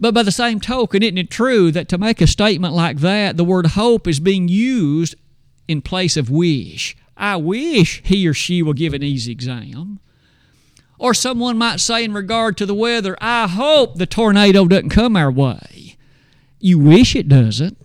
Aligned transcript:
But 0.00 0.14
by 0.14 0.22
the 0.22 0.32
same 0.32 0.60
token, 0.60 1.02
isn't 1.02 1.18
it 1.18 1.30
true 1.30 1.70
that 1.72 1.88
to 1.90 1.98
make 1.98 2.22
a 2.22 2.26
statement 2.26 2.72
like 2.72 2.98
that, 3.00 3.36
the 3.36 3.44
word 3.44 3.66
hope 3.66 4.08
is 4.08 4.18
being 4.18 4.48
used 4.48 5.14
in 5.68 5.82
place 5.82 6.16
of 6.16 6.30
wish? 6.30 6.96
I 7.18 7.36
wish 7.36 8.00
he 8.02 8.26
or 8.26 8.32
she 8.32 8.62
will 8.62 8.72
give 8.72 8.94
an 8.94 9.02
easy 9.02 9.30
exam. 9.30 10.00
Or 10.98 11.12
someone 11.12 11.58
might 11.58 11.80
say, 11.80 12.02
in 12.02 12.14
regard 12.14 12.56
to 12.56 12.66
the 12.66 12.74
weather, 12.74 13.16
I 13.20 13.46
hope 13.46 13.96
the 13.96 14.06
tornado 14.06 14.66
doesn't 14.66 14.88
come 14.88 15.16
our 15.16 15.30
way. 15.30 15.96
You 16.58 16.78
wish 16.78 17.14
it 17.14 17.28
doesn't. 17.28 17.76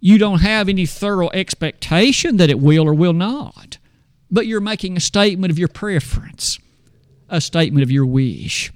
You 0.00 0.16
don't 0.16 0.40
have 0.40 0.70
any 0.70 0.86
thorough 0.86 1.30
expectation 1.34 2.38
that 2.38 2.50
it 2.50 2.60
will 2.60 2.86
or 2.86 2.94
will 2.94 3.12
not. 3.12 3.76
But 4.30 4.46
you're 4.46 4.60
making 4.60 4.96
a 4.96 5.00
statement 5.00 5.50
of 5.50 5.58
your 5.58 5.68
preference, 5.68 6.58
a 7.28 7.40
statement 7.40 7.82
of 7.82 7.90
your 7.90 8.06
wish. 8.06 8.72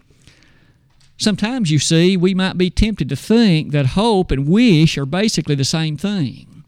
Sometimes, 1.17 1.71
you 1.71 1.79
see, 1.79 2.17
we 2.17 2.35
might 2.35 2.59
be 2.59 2.71
tempted 2.71 3.09
to 3.09 3.17
think 3.17 3.73
that 3.73 3.87
hope 3.87 4.31
and 4.31 4.49
wish 4.49 4.99
are 4.99 5.07
basically 5.07 5.55
the 5.55 5.65
same 5.65 5.97
thing. 5.97 6.65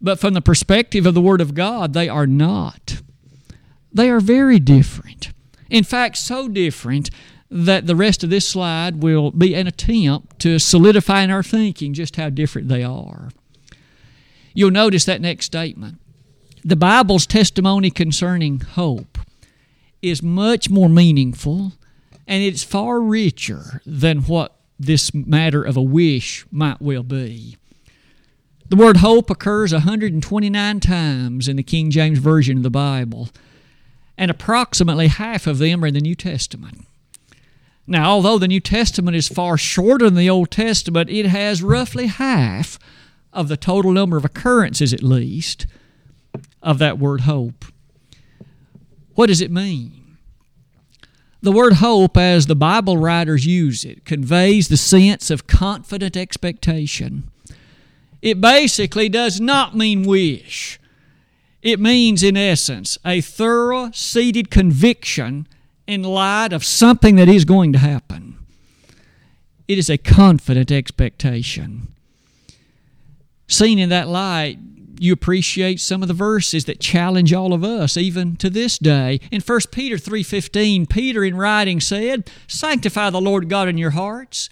But 0.00 0.20
from 0.20 0.34
the 0.34 0.40
perspective 0.40 1.06
of 1.06 1.14
the 1.14 1.20
Word 1.20 1.40
of 1.40 1.54
God, 1.54 1.92
they 1.92 2.08
are 2.08 2.26
not. 2.26 3.00
They 3.92 4.08
are 4.10 4.20
very 4.20 4.58
different. 4.58 5.32
In 5.68 5.84
fact, 5.84 6.16
so 6.16 6.48
different 6.48 7.10
that 7.50 7.86
the 7.86 7.96
rest 7.96 8.22
of 8.22 8.30
this 8.30 8.46
slide 8.46 9.02
will 9.02 9.30
be 9.30 9.54
an 9.54 9.66
attempt 9.66 10.38
to 10.40 10.58
solidify 10.58 11.22
in 11.22 11.30
our 11.30 11.42
thinking 11.42 11.94
just 11.94 12.16
how 12.16 12.28
different 12.28 12.68
they 12.68 12.82
are. 12.82 13.30
You'll 14.54 14.70
notice 14.70 15.04
that 15.04 15.20
next 15.20 15.46
statement. 15.46 15.98
The 16.64 16.76
Bible's 16.76 17.26
testimony 17.26 17.90
concerning 17.90 18.60
hope 18.60 19.18
is 20.02 20.22
much 20.22 20.68
more 20.68 20.88
meaningful 20.88 21.72
and 22.26 22.42
it's 22.42 22.62
far 22.62 23.00
richer 23.00 23.80
than 23.86 24.22
what 24.22 24.56
this 24.78 25.14
matter 25.14 25.62
of 25.62 25.76
a 25.76 25.82
wish 25.82 26.44
might 26.50 26.80
well 26.80 27.02
be. 27.02 27.56
The 28.68 28.76
word 28.76 28.98
hope 28.98 29.30
occurs 29.30 29.72
129 29.72 30.80
times 30.80 31.48
in 31.48 31.56
the 31.56 31.62
King 31.62 31.90
James 31.90 32.18
Version 32.18 32.58
of 32.58 32.62
the 32.62 32.70
Bible 32.70 33.30
and 34.18 34.30
approximately 34.30 35.08
half 35.08 35.46
of 35.46 35.58
them 35.58 35.84
are 35.84 35.88
in 35.88 35.94
the 35.94 36.00
New 36.00 36.14
Testament. 36.14 36.86
Now, 37.86 38.10
although 38.10 38.38
the 38.38 38.48
New 38.48 38.60
Testament 38.60 39.16
is 39.16 39.28
far 39.28 39.56
shorter 39.56 40.06
than 40.06 40.16
the 40.16 40.30
Old 40.30 40.50
Testament, 40.50 41.10
it 41.10 41.26
has 41.26 41.62
roughly 41.62 42.06
half 42.06 42.78
of 43.32 43.48
the 43.48 43.56
total 43.56 43.92
number 43.92 44.16
of 44.16 44.24
occurrences, 44.24 44.92
at 44.92 45.02
least, 45.02 45.66
of 46.62 46.78
that 46.78 46.98
word 46.98 47.22
hope. 47.22 47.66
What 49.14 49.26
does 49.26 49.40
it 49.40 49.50
mean? 49.50 50.05
The 51.46 51.52
word 51.52 51.74
hope, 51.74 52.16
as 52.16 52.46
the 52.46 52.56
Bible 52.56 52.96
writers 52.96 53.46
use 53.46 53.84
it, 53.84 54.04
conveys 54.04 54.66
the 54.66 54.76
sense 54.76 55.30
of 55.30 55.46
confident 55.46 56.16
expectation. 56.16 57.30
It 58.20 58.40
basically 58.40 59.08
does 59.08 59.40
not 59.40 59.76
mean 59.76 60.02
wish 60.02 60.80
it 61.62 61.78
means, 61.78 62.24
in 62.24 62.36
essence, 62.36 62.98
a 63.04 63.20
thorough, 63.20 63.92
seated 63.92 64.50
conviction 64.50 65.46
in 65.86 66.02
light 66.02 66.52
of 66.52 66.64
something 66.64 67.14
that 67.14 67.28
is 67.28 67.44
going 67.44 67.72
to 67.74 67.78
happen. 67.78 68.44
It 69.68 69.78
is 69.78 69.88
a 69.88 69.98
confident 69.98 70.72
expectation. 70.72 71.94
Seen 73.46 73.78
in 73.78 73.90
that 73.90 74.08
light, 74.08 74.58
you 75.00 75.12
appreciate 75.12 75.80
some 75.80 76.02
of 76.02 76.08
the 76.08 76.14
verses 76.14 76.64
that 76.66 76.80
challenge 76.80 77.32
all 77.32 77.52
of 77.52 77.64
us 77.64 77.96
even 77.96 78.36
to 78.36 78.50
this 78.50 78.78
day. 78.78 79.20
In 79.30 79.40
1 79.40 79.72
Peter 79.72 79.98
3:15, 79.98 80.86
Peter 80.86 81.24
in 81.24 81.36
writing 81.36 81.80
said, 81.80 82.30
"Sanctify 82.46 83.10
the 83.10 83.20
Lord 83.20 83.48
God 83.48 83.68
in 83.68 83.78
your 83.78 83.90
hearts, 83.90 84.48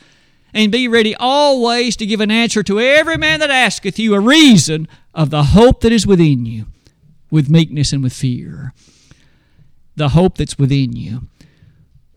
and 0.52 0.70
be 0.70 0.86
ready 0.88 1.14
always 1.16 1.96
to 1.96 2.06
give 2.06 2.20
an 2.20 2.30
answer 2.30 2.62
to 2.62 2.80
every 2.80 3.16
man 3.16 3.40
that 3.40 3.50
asketh 3.50 3.98
you 3.98 4.14
a 4.14 4.20
reason 4.20 4.88
of 5.14 5.30
the 5.30 5.44
hope 5.44 5.80
that 5.80 5.92
is 5.92 6.06
within 6.06 6.46
you." 6.46 6.66
with 7.34 7.50
meekness 7.50 7.92
and 7.92 8.00
with 8.00 8.12
fear. 8.12 8.72
The 9.96 10.10
hope 10.10 10.38
that's 10.38 10.56
within 10.56 10.94
you. 10.94 11.26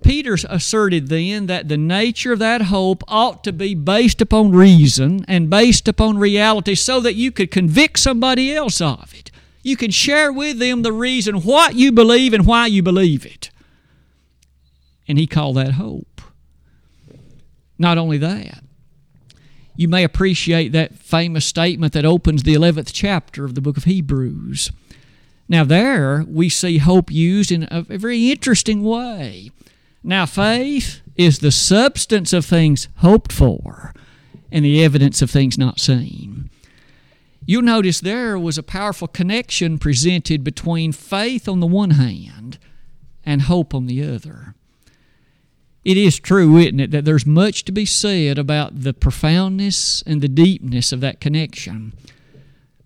Peter 0.03 0.37
asserted 0.49 1.07
then 1.07 1.47
that 1.47 1.67
the 1.67 1.77
nature 1.77 2.33
of 2.33 2.39
that 2.39 2.63
hope 2.63 3.03
ought 3.07 3.43
to 3.43 3.51
be 3.51 3.73
based 3.75 4.21
upon 4.21 4.51
reason 4.51 5.25
and 5.27 5.49
based 5.49 5.87
upon 5.87 6.17
reality 6.17 6.75
so 6.75 6.99
that 6.99 7.15
you 7.15 7.31
could 7.31 7.51
convict 7.51 7.99
somebody 7.99 8.55
else 8.55 8.79
of 8.79 9.13
it. 9.13 9.31
You 9.63 9.75
can 9.75 9.91
share 9.91 10.31
with 10.31 10.59
them 10.59 10.81
the 10.81 10.93
reason 10.93 11.41
what 11.41 11.75
you 11.75 11.91
believe 11.91 12.33
and 12.33 12.45
why 12.45 12.67
you 12.67 12.81
believe 12.81 13.25
it. 13.25 13.49
And 15.07 15.17
he 15.17 15.27
called 15.27 15.57
that 15.57 15.73
hope. 15.73 16.21
Not 17.77 17.97
only 17.97 18.17
that, 18.17 18.63
you 19.75 19.87
may 19.87 20.03
appreciate 20.03 20.71
that 20.71 20.95
famous 20.95 21.45
statement 21.45 21.93
that 21.93 22.05
opens 22.05 22.43
the 22.43 22.55
11th 22.55 22.91
chapter 22.93 23.45
of 23.45 23.55
the 23.55 23.61
book 23.61 23.77
of 23.77 23.83
Hebrews. 23.83 24.71
Now, 25.49 25.63
there 25.63 26.25
we 26.27 26.49
see 26.49 26.79
hope 26.79 27.11
used 27.11 27.51
in 27.51 27.67
a 27.69 27.81
very 27.81 28.31
interesting 28.31 28.83
way. 28.83 29.51
Now, 30.07 30.25
faith 30.25 31.01
is 31.17 31.39
the 31.39 31.51
substance 31.51 32.31
of 32.31 32.45
things 32.45 32.87
hoped 32.99 33.33
for 33.33 33.93
and 34.49 34.63
the 34.63 34.81
evidence 34.81 35.21
of 35.21 35.29
things 35.29 35.57
not 35.57 35.81
seen. 35.81 36.49
You'll 37.45 37.61
notice 37.63 37.99
there 37.99 38.39
was 38.39 38.57
a 38.57 38.63
powerful 38.63 39.09
connection 39.09 39.77
presented 39.77 40.45
between 40.45 40.93
faith 40.93 41.49
on 41.49 41.59
the 41.59 41.67
one 41.67 41.91
hand 41.91 42.57
and 43.25 43.41
hope 43.41 43.75
on 43.75 43.85
the 43.85 44.01
other. 44.01 44.55
It 45.83 45.97
is 45.97 46.21
true, 46.21 46.55
isn't 46.55 46.79
it, 46.79 46.91
that 46.91 47.03
there's 47.03 47.25
much 47.25 47.65
to 47.65 47.73
be 47.73 47.85
said 47.85 48.37
about 48.37 48.83
the 48.83 48.93
profoundness 48.93 50.03
and 50.07 50.21
the 50.21 50.29
deepness 50.29 50.93
of 50.93 51.01
that 51.01 51.19
connection. 51.19 51.91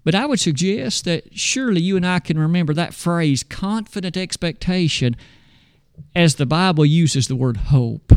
But 0.04 0.16
I 0.16 0.26
would 0.26 0.40
suggest 0.40 1.06
that 1.06 1.38
surely 1.38 1.82
you 1.82 1.98
and 1.98 2.08
I 2.08 2.18
can 2.18 2.40
remember 2.40 2.74
that 2.74 2.96
phrase, 2.96 3.44
confident 3.44 4.18
expectation, 4.18 5.16
as 6.16 6.36
the 6.36 6.46
Bible 6.46 6.86
uses 6.86 7.28
the 7.28 7.36
word 7.36 7.58
hope. 7.58 8.14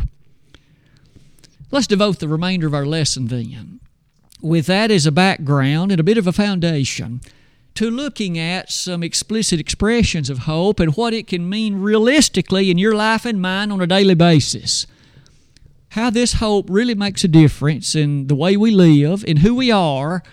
Let's 1.71 1.87
devote 1.87 2.19
the 2.19 2.27
remainder 2.27 2.67
of 2.67 2.73
our 2.73 2.85
lesson 2.85 3.27
then, 3.27 3.79
with 4.41 4.67
that 4.67 4.91
as 4.91 5.05
a 5.05 5.11
background 5.11 5.91
and 5.91 5.99
a 5.99 6.03
bit 6.03 6.17
of 6.17 6.27
a 6.27 6.31
foundation, 6.31 7.21
to 7.73 7.89
looking 7.89 8.39
at 8.39 8.71
some 8.71 9.03
explicit 9.03 9.59
expressions 9.59 10.29
of 10.29 10.39
hope 10.39 10.79
and 10.79 10.95
what 10.95 11.13
it 11.13 11.27
can 11.27 11.49
mean 11.49 11.81
realistically 11.81 12.71
in 12.71 12.77
your 12.77 12.95
life 12.95 13.25
and 13.25 13.41
mine 13.41 13.71
on 13.71 13.81
a 13.81 13.87
daily 13.87 14.15
basis. 14.15 14.87
How 15.89 16.09
this 16.09 16.33
hope 16.33 16.67
really 16.69 16.95
makes 16.95 17.23
a 17.23 17.27
difference 17.27 17.95
in 17.95 18.27
the 18.27 18.35
way 18.35 18.55
we 18.55 18.71
live, 18.71 19.23
in 19.25 19.37
who 19.37 19.55
we 19.55 19.71
are, 19.71 20.23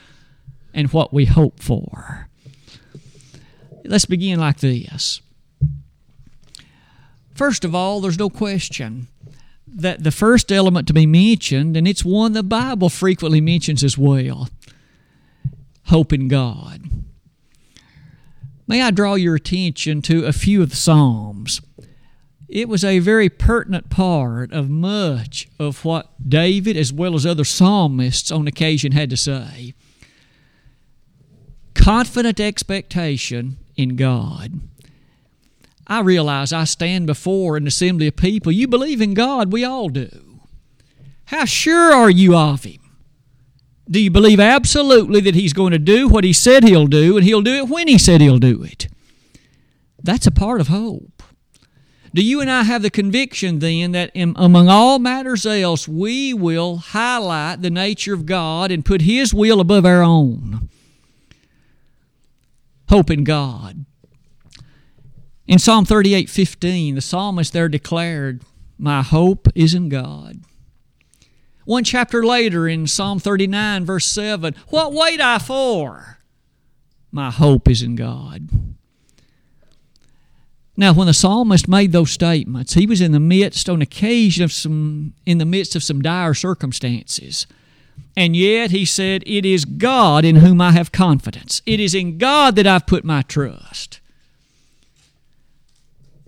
and 0.74 0.92
what 0.92 1.12
we 1.12 1.24
hope 1.24 1.60
for. 1.60 2.28
Let's 3.84 4.06
begin 4.06 4.38
like 4.38 4.58
this. 4.58 5.20
First 7.34 7.64
of 7.64 7.74
all, 7.74 8.00
there's 8.00 8.18
no 8.18 8.30
question 8.30 9.08
that 9.66 10.04
the 10.04 10.10
first 10.10 10.52
element 10.52 10.86
to 10.88 10.92
be 10.92 11.06
mentioned, 11.06 11.76
and 11.76 11.88
it's 11.88 12.04
one 12.04 12.32
the 12.32 12.42
Bible 12.42 12.88
frequently 12.88 13.40
mentions 13.40 13.82
as 13.82 13.96
well 13.96 14.48
hope 15.86 16.12
in 16.12 16.28
God. 16.28 16.82
May 18.66 18.82
I 18.82 18.90
draw 18.90 19.14
your 19.14 19.34
attention 19.34 20.00
to 20.02 20.24
a 20.24 20.32
few 20.32 20.62
of 20.62 20.70
the 20.70 20.76
Psalms? 20.76 21.60
It 22.48 22.68
was 22.68 22.84
a 22.84 22.98
very 22.98 23.28
pertinent 23.28 23.90
part 23.90 24.52
of 24.52 24.70
much 24.70 25.48
of 25.58 25.84
what 25.84 26.10
David, 26.26 26.76
as 26.76 26.92
well 26.92 27.14
as 27.14 27.26
other 27.26 27.44
psalmists 27.44 28.30
on 28.30 28.46
occasion, 28.46 28.92
had 28.92 29.10
to 29.10 29.16
say 29.16 29.74
confident 31.74 32.38
expectation 32.38 33.56
in 33.76 33.96
God. 33.96 34.60
I 35.86 36.00
realize 36.00 36.52
I 36.52 36.64
stand 36.64 37.06
before 37.06 37.56
an 37.56 37.66
assembly 37.66 38.08
of 38.08 38.16
people. 38.16 38.52
You 38.52 38.68
believe 38.68 39.00
in 39.00 39.14
God, 39.14 39.52
we 39.52 39.64
all 39.64 39.88
do. 39.88 40.40
How 41.26 41.44
sure 41.44 41.92
are 41.92 42.10
you 42.10 42.36
of 42.36 42.64
Him? 42.64 42.80
Do 43.90 44.00
you 44.00 44.10
believe 44.10 44.40
absolutely 44.40 45.20
that 45.20 45.34
He's 45.34 45.52
going 45.52 45.72
to 45.72 45.78
do 45.78 46.08
what 46.08 46.24
He 46.24 46.32
said 46.32 46.64
He'll 46.64 46.86
do, 46.86 47.16
and 47.16 47.24
He'll 47.24 47.42
do 47.42 47.54
it 47.54 47.68
when 47.68 47.88
He 47.88 47.98
said 47.98 48.20
He'll 48.20 48.38
do 48.38 48.62
it? 48.62 48.88
That's 50.02 50.26
a 50.26 50.32
part 50.32 50.60
of 50.60 50.68
hope. 50.68 51.22
Do 52.14 52.22
you 52.22 52.40
and 52.40 52.50
I 52.50 52.64
have 52.64 52.82
the 52.82 52.90
conviction 52.90 53.60
then 53.60 53.92
that 53.92 54.10
in, 54.14 54.34
among 54.36 54.68
all 54.68 54.98
matters 54.98 55.46
else, 55.46 55.88
we 55.88 56.34
will 56.34 56.76
highlight 56.76 57.62
the 57.62 57.70
nature 57.70 58.12
of 58.12 58.26
God 58.26 58.70
and 58.70 58.84
put 58.84 59.02
His 59.02 59.32
will 59.32 59.60
above 59.60 59.86
our 59.86 60.02
own? 60.02 60.68
hope 62.92 63.10
in 63.10 63.24
God. 63.24 63.86
In 65.52 65.58
Psalm 65.58 65.84
38 65.84 66.30
15, 66.30 66.94
the 66.94 67.02
psalmist 67.02 67.52
there 67.52 67.68
declared, 67.68 68.40
My 68.78 69.02
hope 69.02 69.48
is 69.54 69.74
in 69.74 69.90
God. 69.90 70.40
One 71.66 71.84
chapter 71.84 72.24
later 72.24 72.66
in 72.66 72.86
Psalm 72.86 73.18
39, 73.18 73.84
verse 73.84 74.06
7, 74.06 74.54
What 74.68 74.94
wait 74.94 75.20
I 75.20 75.38
for? 75.38 76.20
My 77.10 77.30
hope 77.30 77.68
is 77.68 77.82
in 77.82 77.96
God. 77.96 78.48
Now, 80.74 80.94
when 80.94 81.06
the 81.06 81.12
psalmist 81.12 81.68
made 81.68 81.92
those 81.92 82.12
statements, 82.12 82.72
he 82.72 82.86
was 82.86 83.02
in 83.02 83.12
the 83.12 83.20
midst, 83.20 83.68
on 83.68 83.82
occasion 83.82 84.44
of 84.44 84.52
some, 84.52 85.12
in 85.26 85.36
the 85.36 85.44
midst 85.44 85.76
of 85.76 85.82
some 85.82 86.00
dire 86.00 86.32
circumstances. 86.32 87.46
And 88.16 88.34
yet 88.34 88.70
he 88.70 88.86
said, 88.86 89.22
It 89.26 89.44
is 89.44 89.66
God 89.66 90.24
in 90.24 90.36
whom 90.36 90.62
I 90.62 90.72
have 90.72 90.92
confidence. 90.92 91.60
It 91.66 91.78
is 91.78 91.94
in 91.94 92.16
God 92.16 92.56
that 92.56 92.66
I've 92.66 92.86
put 92.86 93.04
my 93.04 93.20
trust. 93.20 94.00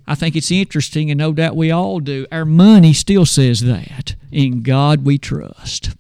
I 0.06 0.14
think 0.14 0.36
it's 0.36 0.50
interesting, 0.50 1.10
and 1.10 1.18
no 1.18 1.32
doubt 1.32 1.56
we 1.56 1.70
all 1.70 2.00
do. 2.00 2.26
Our 2.30 2.44
money 2.44 2.92
still 2.92 3.24
says 3.24 3.60
that. 3.60 4.14
In 4.30 4.62
God 4.62 5.04
we 5.04 5.16
trust. 5.16 5.90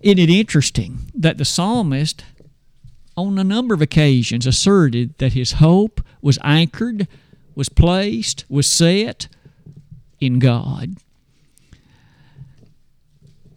Isn't 0.00 0.18
it 0.18 0.30
interesting 0.30 1.10
that 1.14 1.38
the 1.38 1.44
psalmist, 1.44 2.24
on 3.16 3.38
a 3.38 3.44
number 3.44 3.74
of 3.74 3.82
occasions, 3.82 4.46
asserted 4.46 5.16
that 5.18 5.32
his 5.32 5.52
hope 5.52 6.02
was 6.20 6.38
anchored, 6.44 7.08
was 7.54 7.68
placed, 7.68 8.44
was 8.48 8.66
set 8.66 9.28
in 10.20 10.38
God? 10.38 10.96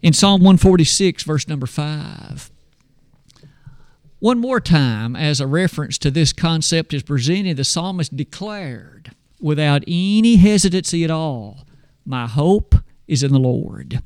In 0.01 0.13
Psalm 0.13 0.41
146, 0.41 1.23
verse 1.23 1.47
number 1.47 1.67
5, 1.67 2.49
one 4.19 4.39
more 4.39 4.59
time, 4.59 5.15
as 5.15 5.39
a 5.39 5.47
reference 5.47 5.97
to 5.99 6.09
this 6.09 6.33
concept 6.33 6.93
is 6.93 7.03
presented, 7.03 7.57
the 7.57 7.63
psalmist 7.63 8.15
declared 8.15 9.11
without 9.39 9.83
any 9.87 10.37
hesitancy 10.37 11.03
at 11.03 11.11
all, 11.11 11.65
My 12.05 12.27
hope 12.27 12.75
is 13.07 13.23
in 13.23 13.31
the 13.31 13.39
Lord. 13.39 14.01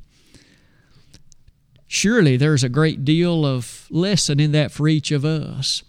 Surely 1.86 2.36
there's 2.36 2.64
a 2.64 2.68
great 2.68 3.04
deal 3.04 3.44
of 3.44 3.86
lesson 3.90 4.40
in 4.40 4.52
that 4.52 4.72
for 4.72 4.88
each 4.88 5.12
of 5.12 5.24
us. 5.24 5.82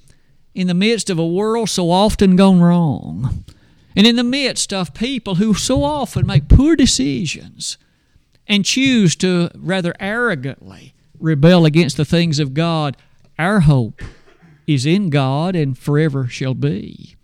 In 0.53 0.67
the 0.67 0.73
midst 0.73 1.09
of 1.09 1.17
a 1.17 1.25
world 1.25 1.69
so 1.69 1.89
often 1.89 2.35
gone 2.35 2.59
wrong, 2.59 3.45
and 3.95 4.05
in 4.05 4.15
the 4.15 4.23
midst 4.23 4.73
of 4.73 4.93
people 4.93 5.35
who 5.35 5.53
so 5.53 5.83
often 5.83 6.27
make 6.27 6.47
poor 6.49 6.75
decisions 6.75 7.77
and 8.47 8.65
choose 8.65 9.15
to 9.15 9.49
rather 9.55 9.95
arrogantly 9.99 10.93
rebel 11.19 11.65
against 11.65 11.97
the 11.97 12.05
things 12.05 12.37
of 12.37 12.53
God, 12.53 12.97
our 13.39 13.61
hope 13.61 14.01
is 14.67 14.85
in 14.85 15.09
God 15.09 15.55
and 15.55 15.77
forever 15.77 16.27
shall 16.27 16.53
be. 16.53 17.15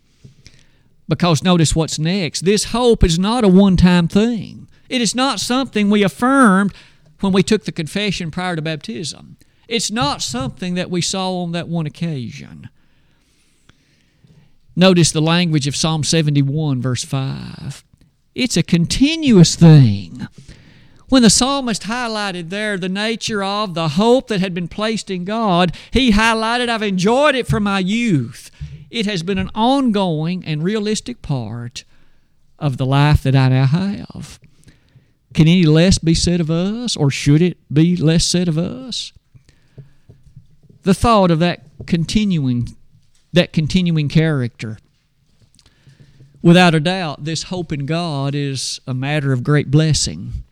Because 1.10 1.44
notice 1.44 1.76
what's 1.76 2.00
next. 2.00 2.46
This 2.46 2.66
hope 2.66 3.04
is 3.04 3.20
not 3.20 3.44
a 3.44 3.50
one 3.50 3.76
time 3.76 4.08
thing, 4.08 4.70
it 4.88 5.02
is 5.02 5.14
not 5.14 5.42
something 5.42 5.90
we 5.90 6.04
affirmed 6.04 6.74
when 7.20 7.34
we 7.34 7.44
took 7.44 7.66
the 7.66 7.74
confession 7.74 8.32
prior 8.32 8.56
to 8.56 8.62
baptism. 8.62 9.36
It's 9.68 9.92
not 9.92 10.22
something 10.22 10.76
that 10.76 10.90
we 10.90 11.02
saw 11.02 11.44
on 11.44 11.52
that 11.52 11.68
one 11.68 11.86
occasion. 11.86 12.70
Notice 14.76 15.12
the 15.12 15.22
language 15.22 15.68
of 15.68 15.76
Psalm 15.76 16.04
71, 16.04 16.82
verse 16.82 17.04
5. 17.04 17.84
It's 18.34 18.56
a 18.56 18.64
continuous 18.64 19.56
thing. 19.56 20.28
When 21.10 21.24
the 21.24 21.30
psalmist 21.30 21.84
highlighted 21.84 22.50
there 22.50 22.78
the 22.78 22.88
nature 22.88 23.44
of 23.44 23.74
the 23.74 23.90
hope 23.90 24.28
that 24.28 24.40
had 24.40 24.54
been 24.54 24.68
placed 24.68 25.12
in 25.12 25.26
God, 25.26 25.76
he 25.92 26.12
highlighted, 26.12 26.70
I've 26.70 26.84
enjoyed 26.84 27.36
it 27.36 27.48
from 27.48 27.64
my 27.64 27.80
youth. 27.80 28.52
It 28.90 29.06
has 29.06 29.24
been 29.24 29.38
an 29.38 29.52
ongoing 29.54 30.44
and 30.46 30.64
realistic 30.64 31.22
part 31.22 31.84
of 32.58 32.78
the 32.78 32.86
life 32.86 33.24
that 33.24 33.36
I 33.36 33.50
now 33.50 33.66
have. 33.66 34.40
Can 35.34 35.48
any 35.48 35.64
less 35.64 35.98
be 36.00 36.16
said 36.16 36.42
of 36.42 36.50
us, 36.50 36.98
or 36.98 37.12
should 37.12 37.42
it 37.42 37.58
be 37.72 37.96
less 37.96 38.26
said 38.26 38.48
of 38.48 38.58
us? 38.58 39.14
The 40.84 40.94
thought 40.94 41.30
of 41.30 41.40
that 41.40 41.62
continuing, 41.86 42.76
that 43.32 43.54
continuing 43.54 44.10
character. 44.10 44.80
Without 46.42 46.74
a 46.74 46.80
doubt, 46.80 47.26
this 47.26 47.44
hope 47.44 47.72
in 47.72 47.86
God 47.86 48.34
is 48.34 48.80
a 48.88 48.94
matter 48.94 49.34
of 49.34 49.44
great 49.44 49.70
blessing. 49.70 50.44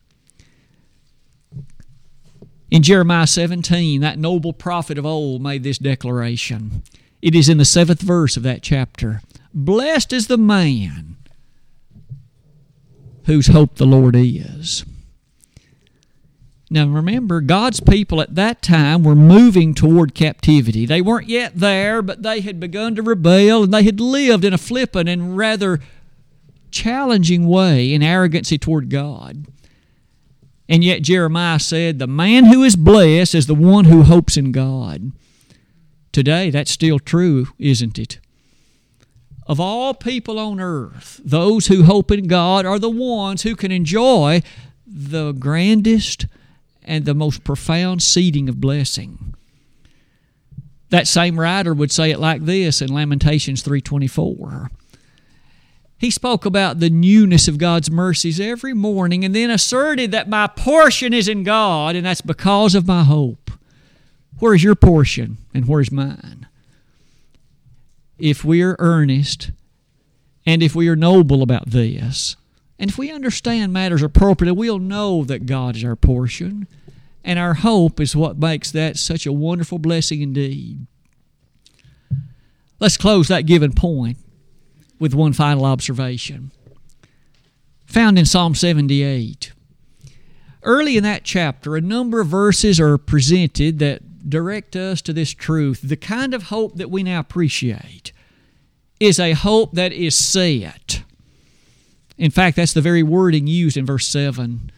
In 2.70 2.82
Jeremiah 2.82 3.26
17, 3.26 4.02
that 4.02 4.18
noble 4.18 4.52
prophet 4.52 4.98
of 4.98 5.06
old 5.06 5.42
made 5.42 5.62
this 5.62 5.78
declaration. 5.78 6.82
It 7.20 7.34
is 7.34 7.48
in 7.48 7.58
the 7.58 7.64
seventh 7.64 8.00
verse 8.00 8.36
of 8.36 8.42
that 8.44 8.62
chapter. 8.62 9.22
Blessed 9.52 10.12
is 10.12 10.26
the 10.26 10.38
man 10.38 11.16
whose 13.24 13.48
hope 13.48 13.76
the 13.76 13.86
Lord 13.86 14.14
is. 14.16 14.84
Now 16.70 16.86
remember, 16.86 17.40
God's 17.40 17.80
people 17.80 18.20
at 18.20 18.34
that 18.34 18.60
time 18.62 19.02
were 19.02 19.14
moving 19.14 19.74
toward 19.74 20.14
captivity. 20.14 20.84
They 20.84 21.00
weren't 21.00 21.28
yet 21.28 21.52
there, 21.56 22.02
but 22.02 22.22
they 22.22 22.40
had 22.40 22.60
begun 22.60 22.94
to 22.94 23.02
rebel 23.02 23.64
and 23.64 23.72
they 23.72 23.82
had 23.84 24.00
lived 24.00 24.44
in 24.44 24.52
a 24.52 24.58
flippant 24.58 25.08
and 25.08 25.36
rather 25.36 25.80
challenging 26.70 27.48
way 27.48 27.92
in 27.92 28.02
arrogancy 28.02 28.58
toward 28.58 28.90
God. 28.90 29.46
And 30.68 30.84
yet 30.84 31.02
Jeremiah 31.02 31.58
said, 31.58 31.98
The 31.98 32.06
man 32.06 32.46
who 32.46 32.62
is 32.62 32.76
blessed 32.76 33.34
is 33.34 33.46
the 33.46 33.54
one 33.54 33.86
who 33.86 34.02
hopes 34.02 34.36
in 34.36 34.52
God. 34.52 35.12
Today, 36.18 36.50
that's 36.50 36.72
still 36.72 36.98
true, 36.98 37.46
isn't 37.60 37.96
it? 37.96 38.18
Of 39.46 39.60
all 39.60 39.94
people 39.94 40.36
on 40.40 40.58
earth, 40.58 41.20
those 41.24 41.68
who 41.68 41.84
hope 41.84 42.10
in 42.10 42.26
God 42.26 42.66
are 42.66 42.80
the 42.80 42.90
ones 42.90 43.42
who 43.42 43.54
can 43.54 43.70
enjoy 43.70 44.42
the 44.84 45.30
grandest 45.30 46.26
and 46.82 47.04
the 47.04 47.14
most 47.14 47.44
profound 47.44 48.02
seeding 48.02 48.48
of 48.48 48.60
blessing. 48.60 49.36
That 50.90 51.06
same 51.06 51.38
writer 51.38 51.72
would 51.72 51.92
say 51.92 52.10
it 52.10 52.18
like 52.18 52.46
this 52.46 52.82
in 52.82 52.92
Lamentations 52.92 53.62
3:24. 53.62 54.72
He 55.98 56.10
spoke 56.10 56.44
about 56.44 56.80
the 56.80 56.90
newness 56.90 57.46
of 57.46 57.58
God's 57.58 57.92
mercies 57.92 58.40
every 58.40 58.74
morning 58.74 59.24
and 59.24 59.36
then 59.36 59.50
asserted 59.50 60.10
that 60.10 60.28
my 60.28 60.48
portion 60.48 61.14
is 61.14 61.28
in 61.28 61.44
God 61.44 61.94
and 61.94 62.04
that's 62.04 62.22
because 62.22 62.74
of 62.74 62.88
my 62.88 63.04
hope. 63.04 63.37
Where's 64.38 64.62
your 64.62 64.74
portion 64.74 65.38
and 65.52 65.66
where's 65.66 65.90
mine? 65.90 66.46
If 68.18 68.44
we 68.44 68.62
are 68.62 68.76
earnest 68.78 69.50
and 70.46 70.62
if 70.62 70.74
we 70.74 70.88
are 70.88 70.96
noble 70.96 71.42
about 71.42 71.70
this, 71.70 72.36
and 72.78 72.90
if 72.90 72.96
we 72.96 73.10
understand 73.10 73.72
matters 73.72 74.02
appropriately, 74.02 74.56
we'll 74.56 74.78
know 74.78 75.24
that 75.24 75.46
God 75.46 75.76
is 75.76 75.84
our 75.84 75.96
portion, 75.96 76.68
and 77.24 77.38
our 77.38 77.54
hope 77.54 78.00
is 78.00 78.14
what 78.14 78.38
makes 78.38 78.70
that 78.70 78.96
such 78.96 79.26
a 79.26 79.32
wonderful 79.32 79.78
blessing 79.78 80.22
indeed. 80.22 80.86
Let's 82.78 82.96
close 82.96 83.26
that 83.28 83.46
given 83.46 83.72
point 83.72 84.18
with 85.00 85.14
one 85.14 85.32
final 85.32 85.64
observation. 85.64 86.52
Found 87.86 88.18
in 88.18 88.24
Psalm 88.24 88.54
78. 88.54 89.52
Early 90.62 90.96
in 90.96 91.02
that 91.02 91.24
chapter, 91.24 91.76
a 91.76 91.80
number 91.80 92.20
of 92.20 92.28
verses 92.28 92.78
are 92.78 92.98
presented 92.98 93.78
that 93.80 94.02
direct 94.26 94.76
us 94.76 95.02
to 95.02 95.12
this 95.12 95.32
truth. 95.32 95.80
The 95.82 95.96
kind 95.96 96.34
of 96.34 96.44
hope 96.44 96.76
that 96.76 96.90
we 96.90 97.02
now 97.02 97.20
appreciate 97.20 98.12
is 99.00 99.20
a 99.20 99.32
hope 99.32 99.72
that 99.72 99.92
is 99.92 100.16
set. 100.16 101.02
In 102.16 102.30
fact, 102.30 102.56
that's 102.56 102.72
the 102.72 102.80
very 102.80 103.02
wording 103.02 103.46
used 103.46 103.76
in 103.76 103.86
verse 103.86 104.06
7. 104.08 104.72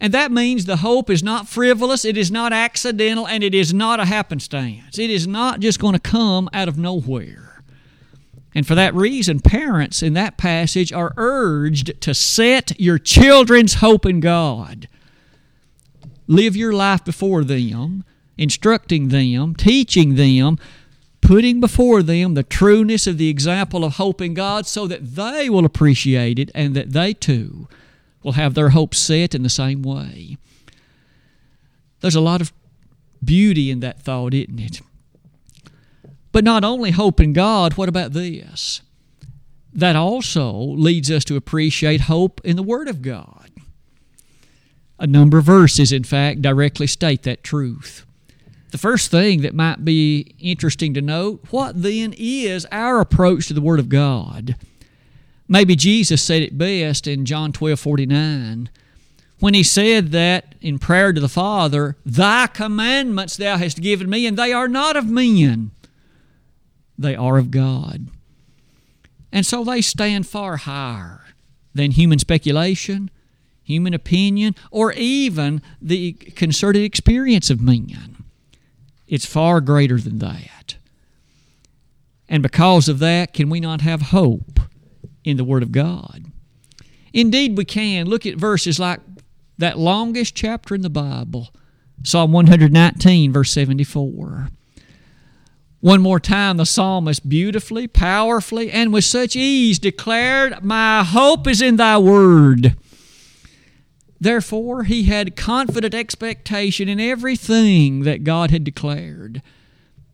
And 0.00 0.12
that 0.12 0.32
means 0.32 0.64
the 0.64 0.78
hope 0.78 1.08
is 1.08 1.22
not 1.22 1.46
frivolous, 1.46 2.04
it 2.04 2.16
is 2.16 2.30
not 2.32 2.52
accidental, 2.52 3.28
and 3.28 3.44
it 3.44 3.54
is 3.54 3.72
not 3.72 4.00
a 4.00 4.04
happenstance. 4.04 4.98
It 4.98 5.10
is 5.10 5.28
not 5.28 5.60
just 5.60 5.78
going 5.78 5.92
to 5.94 6.00
come 6.00 6.50
out 6.52 6.66
of 6.66 6.76
nowhere. 6.76 7.62
And 8.54 8.66
for 8.66 8.74
that 8.74 8.94
reason, 8.94 9.38
parents 9.40 10.02
in 10.02 10.14
that 10.14 10.36
passage 10.36 10.92
are 10.92 11.14
urged 11.16 12.00
to 12.02 12.14
set 12.14 12.78
your 12.80 12.98
children's 12.98 13.74
hope 13.74 14.04
in 14.04 14.18
God. 14.18 14.88
Live 16.26 16.56
your 16.56 16.72
life 16.72 17.04
before 17.04 17.44
them 17.44 18.04
instructing 18.42 19.08
them, 19.08 19.54
teaching 19.54 20.16
them, 20.16 20.58
putting 21.20 21.60
before 21.60 22.02
them 22.02 22.34
the 22.34 22.42
trueness 22.42 23.06
of 23.06 23.16
the 23.16 23.28
example 23.28 23.84
of 23.84 23.94
hope 23.94 24.20
in 24.20 24.34
God 24.34 24.66
so 24.66 24.86
that 24.88 25.14
they 25.14 25.48
will 25.48 25.64
appreciate 25.64 26.38
it 26.38 26.50
and 26.54 26.74
that 26.74 26.92
they 26.92 27.14
too 27.14 27.68
will 28.22 28.32
have 28.32 28.54
their 28.54 28.70
hopes 28.70 28.98
set 28.98 29.34
in 29.34 29.42
the 29.42 29.48
same 29.48 29.82
way. 29.82 30.36
There's 32.00 32.16
a 32.16 32.20
lot 32.20 32.40
of 32.40 32.52
beauty 33.24 33.70
in 33.70 33.80
that 33.80 34.02
thought, 34.02 34.34
isn't 34.34 34.58
it? 34.58 34.80
But 36.32 36.44
not 36.44 36.64
only 36.64 36.90
hope 36.90 37.20
in 37.20 37.32
God, 37.32 37.74
what 37.74 37.88
about 37.88 38.12
this? 38.12 38.82
That 39.72 39.96
also 39.96 40.52
leads 40.52 41.10
us 41.10 41.24
to 41.26 41.36
appreciate 41.36 42.02
hope 42.02 42.40
in 42.42 42.56
the 42.56 42.62
Word 42.62 42.88
of 42.88 43.02
God. 43.02 43.50
A 44.98 45.06
number 45.06 45.38
of 45.38 45.44
verses, 45.44 45.92
in 45.92 46.04
fact, 46.04 46.42
directly 46.42 46.86
state 46.86 47.22
that 47.22 47.44
truth. 47.44 48.04
The 48.72 48.78
first 48.78 49.10
thing 49.10 49.42
that 49.42 49.54
might 49.54 49.84
be 49.84 50.34
interesting 50.38 50.94
to 50.94 51.02
note 51.02 51.44
what 51.50 51.80
then 51.80 52.14
is 52.16 52.66
our 52.72 53.00
approach 53.00 53.46
to 53.48 53.54
the 53.54 53.60
Word 53.60 53.78
of 53.78 53.90
God? 53.90 54.56
Maybe 55.46 55.76
Jesus 55.76 56.22
said 56.22 56.40
it 56.40 56.56
best 56.56 57.06
in 57.06 57.26
John 57.26 57.52
12 57.52 57.78
49 57.78 58.70
when 59.40 59.54
he 59.54 59.62
said 59.62 60.12
that 60.12 60.54
in 60.60 60.78
prayer 60.78 61.12
to 61.12 61.20
the 61.20 61.28
Father, 61.28 61.96
Thy 62.06 62.46
commandments 62.46 63.36
thou 63.36 63.58
hast 63.58 63.82
given 63.82 64.08
me, 64.08 64.24
and 64.24 64.38
they 64.38 64.52
are 64.52 64.68
not 64.68 64.96
of 64.96 65.06
men, 65.06 65.72
they 66.96 67.14
are 67.14 67.36
of 67.36 67.50
God. 67.50 68.06
And 69.32 69.44
so 69.44 69.64
they 69.64 69.82
stand 69.82 70.26
far 70.26 70.58
higher 70.58 71.24
than 71.74 71.90
human 71.90 72.20
speculation, 72.20 73.10
human 73.64 73.92
opinion, 73.92 74.54
or 74.70 74.92
even 74.92 75.60
the 75.80 76.12
concerted 76.12 76.84
experience 76.84 77.50
of 77.50 77.60
men. 77.60 78.11
It's 79.12 79.26
far 79.26 79.60
greater 79.60 79.98
than 79.98 80.20
that. 80.20 80.76
And 82.30 82.42
because 82.42 82.88
of 82.88 82.98
that, 83.00 83.34
can 83.34 83.50
we 83.50 83.60
not 83.60 83.82
have 83.82 84.00
hope 84.00 84.58
in 85.22 85.36
the 85.36 85.44
Word 85.44 85.62
of 85.62 85.70
God? 85.70 86.32
Indeed, 87.12 87.58
we 87.58 87.66
can. 87.66 88.06
Look 88.06 88.24
at 88.24 88.36
verses 88.36 88.78
like 88.78 89.00
that 89.58 89.78
longest 89.78 90.34
chapter 90.34 90.74
in 90.74 90.80
the 90.80 90.88
Bible, 90.88 91.50
Psalm 92.02 92.32
119, 92.32 93.34
verse 93.34 93.50
74. 93.50 94.48
One 95.80 96.00
more 96.00 96.18
time, 96.18 96.56
the 96.56 96.64
psalmist 96.64 97.28
beautifully, 97.28 97.86
powerfully, 97.86 98.70
and 98.70 98.94
with 98.94 99.04
such 99.04 99.36
ease 99.36 99.78
declared, 99.78 100.64
My 100.64 101.04
hope 101.04 101.46
is 101.46 101.60
in 101.60 101.76
thy 101.76 101.98
word. 101.98 102.78
Therefore, 104.22 104.84
he 104.84 105.02
had 105.04 105.34
confident 105.34 105.94
expectation 105.94 106.88
in 106.88 107.00
everything 107.00 108.04
that 108.04 108.22
God 108.22 108.52
had 108.52 108.62
declared. 108.62 109.42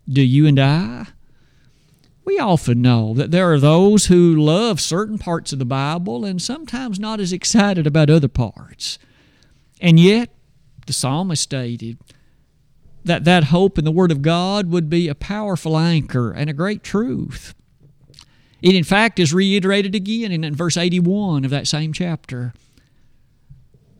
Do 0.09 0.23
you 0.23 0.47
and 0.47 0.59
I? 0.59 1.09
We 2.25 2.39
often 2.39 2.81
know 2.81 3.13
that 3.13 3.33
there 3.33 3.53
are 3.53 3.59
those 3.59 4.07
who 4.07 4.35
love 4.35 4.81
certain 4.81 5.19
parts 5.19 5.53
of 5.53 5.59
the 5.59 5.67
Bible 5.67 6.25
and 6.25 6.41
sometimes 6.41 6.99
not 6.99 7.21
as 7.21 7.35
excited 7.35 7.87
about 7.87 8.09
other 8.09 8.29
parts. 8.29 8.99
And 9.79 10.01
yet, 10.01 10.31
the 10.87 10.95
psalmist 10.95 11.43
stated, 11.43 11.99
that 13.05 13.25
that 13.25 13.45
hope 13.45 13.77
in 13.77 13.85
the 13.85 13.93
Word 13.93 14.11
of 14.11 14.23
God 14.23 14.71
would 14.71 14.89
be 14.89 15.09
a 15.09 15.15
powerful 15.15 15.77
anchor 15.77 16.31
and 16.31 16.49
a 16.49 16.55
great 16.55 16.83
truth. 16.83 17.55
It, 18.63 18.75
in 18.75 18.85
fact, 18.85 19.19
is 19.19 19.35
reiterated 19.35 19.95
again 19.95 20.33
in 20.33 20.55
verse 20.55 20.79
81 20.79 21.45
of 21.45 21.51
that 21.51 21.69
same 21.69 21.93
chapter. 21.93 22.55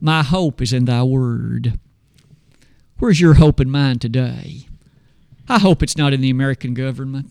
My 0.01 0.23
hope 0.23 0.61
is 0.63 0.73
in 0.73 0.85
thy 0.85 1.03
word. 1.03 1.79
Where's 2.99 3.21
your 3.21 3.35
hope 3.35 3.61
and 3.61 3.71
mine 3.71 3.99
today? 3.99 4.67
I 5.49 5.59
hope 5.59 5.83
it's 5.83 5.97
not 5.97 6.13
in 6.13 6.21
the 6.21 6.31
American 6.31 6.75
government. 6.75 7.31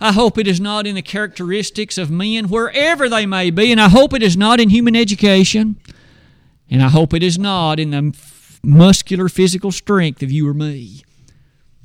I 0.00 0.12
hope 0.12 0.36
it 0.36 0.46
is 0.46 0.60
not 0.60 0.86
in 0.86 0.94
the 0.94 1.02
characteristics 1.02 1.96
of 1.96 2.10
men, 2.10 2.48
wherever 2.48 3.08
they 3.08 3.24
may 3.24 3.50
be, 3.50 3.70
and 3.70 3.80
I 3.80 3.88
hope 3.88 4.12
it 4.12 4.22
is 4.22 4.36
not 4.36 4.60
in 4.60 4.70
human 4.70 4.96
education, 4.96 5.76
and 6.68 6.82
I 6.82 6.88
hope 6.88 7.14
it 7.14 7.22
is 7.22 7.38
not 7.38 7.78
in 7.78 7.90
the 7.90 8.16
muscular 8.64 9.28
physical 9.28 9.70
strength 9.70 10.22
of 10.22 10.30
you 10.30 10.48
or 10.48 10.54
me 10.54 11.02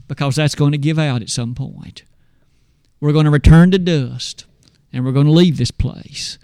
because 0.07 0.35
that's 0.35 0.55
going 0.55 0.71
to 0.71 0.77
give 0.77 0.97
out 0.97 1.21
at 1.21 1.29
some 1.29 1.53
point. 1.53 2.03
We're 2.99 3.11
going 3.11 3.25
to 3.25 3.31
return 3.31 3.71
to 3.71 3.79
dust 3.79 4.45
and 4.91 5.05
we're 5.05 5.11
going 5.11 5.25
to 5.25 5.31
leave 5.31 5.57
this 5.57 5.71
place. 5.71 6.37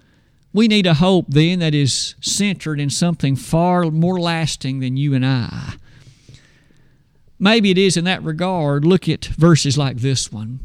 We 0.53 0.67
need 0.67 0.85
a 0.85 0.93
hope 0.93 1.25
then 1.29 1.59
that 1.59 1.73
is 1.73 2.15
centered 2.21 2.79
in 2.79 2.89
something 2.89 3.35
far 3.35 3.83
more 3.85 4.19
lasting 4.19 4.79
than 4.79 4.97
you 4.97 5.13
and 5.15 5.25
I. 5.25 5.73
Maybe 7.39 7.71
it 7.71 7.77
is 7.77 7.97
in 7.97 8.05
that 8.05 8.23
regard. 8.23 8.85
Look 8.85 9.09
at 9.09 9.25
verses 9.25 9.77
like 9.77 9.97
this 9.97 10.31
one. 10.31 10.59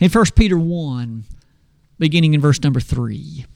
In 0.00 0.10
1 0.10 0.24
Peter 0.34 0.58
1, 0.58 1.24
beginning 1.98 2.34
in 2.34 2.40
verse 2.40 2.62
number 2.62 2.80
3 2.80 3.46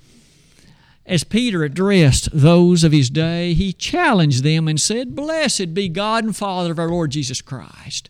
as 1.10 1.24
Peter 1.24 1.64
addressed 1.64 2.28
those 2.32 2.84
of 2.84 2.92
his 2.92 3.10
day, 3.10 3.52
he 3.52 3.72
challenged 3.72 4.44
them 4.44 4.68
and 4.68 4.80
said, 4.80 5.16
Blessed 5.16 5.74
be 5.74 5.88
God 5.88 6.22
and 6.22 6.36
Father 6.36 6.70
of 6.70 6.78
our 6.78 6.88
Lord 6.88 7.10
Jesus 7.10 7.42
Christ, 7.42 8.08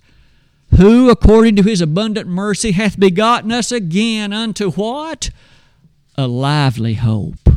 who, 0.77 1.09
according 1.09 1.57
to 1.57 1.63
his 1.63 1.81
abundant 1.81 2.29
mercy, 2.29 2.73
hath 2.73 3.01
begotten 3.01 3.53
us 3.53 3.73
again 3.73 4.35
unto 4.35 4.73
what? 4.73 5.31
A 6.17 6.27
lively 6.27 6.95
hope. 6.95 7.49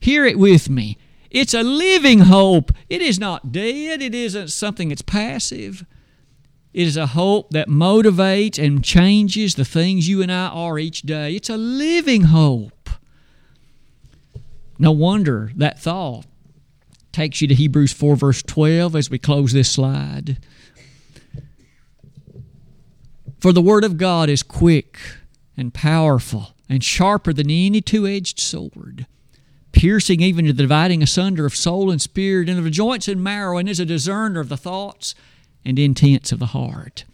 Hear 0.00 0.24
it 0.24 0.38
with 0.38 0.68
me. 0.68 0.98
It's 1.30 1.54
a 1.54 1.62
living 1.62 2.20
hope. 2.20 2.70
It 2.88 3.02
is 3.02 3.18
not 3.18 3.50
dead, 3.50 4.02
it 4.02 4.14
isn't 4.14 4.48
something 4.48 4.90
that's 4.90 5.02
passive. 5.02 5.84
It 6.72 6.86
is 6.86 6.96
a 6.96 7.08
hope 7.08 7.50
that 7.50 7.68
motivates 7.68 8.62
and 8.62 8.84
changes 8.84 9.54
the 9.54 9.64
things 9.64 10.08
you 10.08 10.22
and 10.22 10.30
I 10.30 10.48
are 10.48 10.78
each 10.78 11.02
day. 11.02 11.34
It's 11.34 11.48
a 11.48 11.56
living 11.56 12.22
hope. 12.22 12.90
No 14.78 14.90
wonder 14.90 15.52
that 15.56 15.78
thought 15.78 16.26
takes 17.12 17.40
you 17.40 17.48
to 17.48 17.54
Hebrews 17.54 17.92
4, 17.92 18.16
verse 18.16 18.42
12, 18.42 18.96
as 18.96 19.08
we 19.08 19.18
close 19.18 19.52
this 19.52 19.70
slide. 19.70 20.38
For 23.38 23.52
the 23.52 23.62
Word 23.62 23.84
of 23.84 23.96
God 23.96 24.28
is 24.28 24.42
quick 24.42 24.98
and 25.56 25.72
powerful 25.72 26.53
and 26.68 26.82
sharper 26.82 27.32
than 27.32 27.50
any 27.50 27.80
two 27.80 28.06
edged 28.06 28.40
sword, 28.40 29.06
piercing 29.72 30.20
even 30.20 30.46
to 30.46 30.52
the 30.52 30.62
dividing 30.62 31.02
asunder 31.02 31.46
of 31.46 31.56
soul 31.56 31.90
and 31.90 32.00
spirit, 32.00 32.48
and 32.48 32.58
of 32.58 32.64
the 32.64 32.70
joints 32.70 33.08
and 33.08 33.22
marrow, 33.22 33.58
and 33.58 33.68
is 33.68 33.80
a 33.80 33.84
discerner 33.84 34.40
of 34.40 34.48
the 34.48 34.56
thoughts 34.56 35.14
and 35.64 35.78
intents 35.78 36.32
of 36.32 36.38
the 36.38 36.46
heart. 36.46 37.04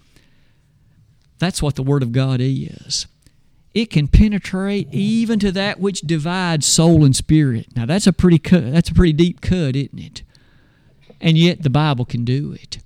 That's 1.38 1.62
what 1.62 1.74
the 1.74 1.82
Word 1.82 2.02
of 2.02 2.12
God 2.12 2.40
is 2.40 3.06
it 3.72 3.90
can 3.90 4.08
penetrate 4.08 4.88
even 4.92 5.38
to 5.38 5.52
that 5.52 5.78
which 5.78 6.00
divides 6.00 6.66
soul 6.66 7.04
and 7.04 7.14
spirit. 7.14 7.68
Now 7.76 7.86
that's 7.86 8.06
a 8.06 8.12
pretty 8.12 8.38
cut, 8.38 8.72
that's 8.72 8.90
a 8.90 8.94
pretty 8.94 9.12
deep 9.12 9.40
cut, 9.40 9.76
isn't 9.76 9.98
it? 9.98 10.22
And 11.20 11.38
yet 11.38 11.62
the 11.62 11.70
Bible 11.70 12.04
can 12.04 12.24
do 12.24 12.52
it. 12.52 12.78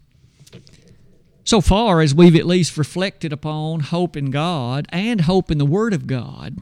So 1.45 1.61
far 1.61 2.01
as 2.01 2.15
we've 2.15 2.37
at 2.37 2.47
least 2.47 2.79
reflected 2.79 3.31
upon 3.31 3.81
hope 3.81 4.17
in 4.17 4.31
God 4.31 4.87
and 4.89 5.21
hope 5.23 5.51
in 5.51 5.59
the 5.59 5.67
Word 5.67 5.93
of 5.93 6.07
God, 6.07 6.59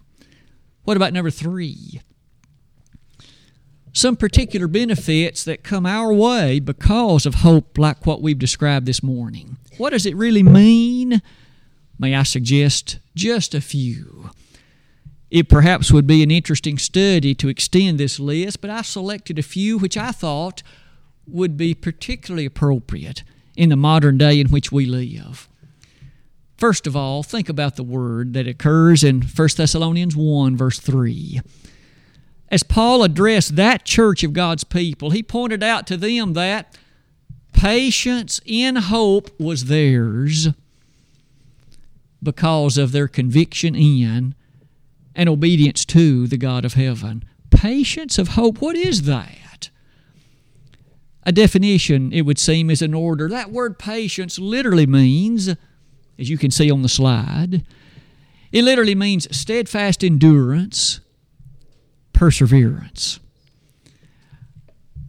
what 0.83 0.97
about 0.97 1.13
number 1.13 1.31
three? 1.31 2.01
Some 3.93 4.17
particular 4.17 4.67
benefits 4.67 5.45
that 5.45 5.63
come 5.63 5.87
our 5.87 6.13
way 6.13 6.59
because 6.59 7.27
of 7.27 7.37
hope, 7.37 7.79
like 7.79 8.07
what 8.07 8.23
we've 8.23 8.39
described 8.39 8.87
this 8.87 9.05
morning. 9.05 9.57
What 9.79 9.91
does 9.91 10.05
it 10.05 10.17
really 10.17 10.43
mean? 10.43 11.23
May 11.97 12.17
I 12.17 12.25
suggest 12.25 12.99
just 13.15 13.55
a 13.55 13.61
few? 13.61 14.31
It 15.31 15.49
perhaps 15.49 15.93
would 15.93 16.09
be 16.09 16.25
an 16.25 16.33
interesting 16.33 16.77
study 16.77 17.35
to 17.37 17.49
extend 17.49 17.99
this 17.99 18.19
list, 18.19 18.61
but 18.61 18.71
I 18.71 18.83
selected 18.83 19.39
a 19.39 19.43
few 19.43 19.79
which 19.79 19.97
I 19.97 20.11
thought 20.11 20.65
would 21.27 21.57
be 21.57 21.73
particularly 21.73 22.47
appropriate 22.47 23.23
in 23.57 23.69
the 23.69 23.77
modern 23.77 24.19
day 24.19 24.41
in 24.41 24.49
which 24.49 24.73
we 24.73 24.87
live. 24.87 25.49
First 26.57 26.87
of 26.87 26.95
all, 26.95 27.23
think 27.23 27.49
about 27.49 27.77
the 27.77 27.83
word 27.83 28.35
that 28.35 28.47
occurs 28.47 29.03
in 29.03 29.23
1 29.23 29.49
Thessalonians 29.57 30.15
1, 30.15 30.57
verse 30.57 30.79
3. 30.79 31.41
As 32.49 32.63
Paul 32.63 33.03
addressed 33.03 33.57
that 33.57 33.85
church 33.85 34.23
of 34.23 34.33
God's 34.33 34.63
people, 34.63 35.11
he 35.11 35.23
pointed 35.23 35.63
out 35.63 35.87
to 35.89 35.97
them 35.97 36.35
that 36.35 36.77
patience 37.53 38.41
in 38.45 38.77
hope 38.77 39.29
was 39.41 39.65
theirs 39.65 40.49
because 42.23 42.79
of 42.79 42.93
their 42.93 43.09
conviction 43.09 43.75
in 43.75 44.35
and 45.15 45.29
obedience 45.29 45.85
to 45.87 46.27
the 46.27 46.37
God 46.37 46.65
of 46.65 46.75
heaven. 46.75 47.25
Patience 47.51 48.19
of 48.19 48.29
hope, 48.29 48.61
what 48.61 48.77
is 48.77 49.03
that? 49.03 49.42
A 51.25 51.33
definition, 51.33 52.13
it 52.13 52.23
would 52.23 52.39
seem, 52.39 52.71
is 52.71 52.83
an 52.83 52.95
order. 52.95 53.29
That 53.29 53.53
word 53.53 53.79
patience 53.79 54.39
literally 54.39 54.87
means, 54.87 55.49
as 56.19 56.29
you 56.29 56.39
can 56.39 56.51
see 56.51 56.71
on 56.71 56.83
the 56.83 56.89
slide, 56.89 57.65
it 58.51 58.65
literally 58.65 58.95
means 58.95 59.35
steadfast 59.35 60.03
endurance, 60.03 61.01
perseverance 62.13 63.21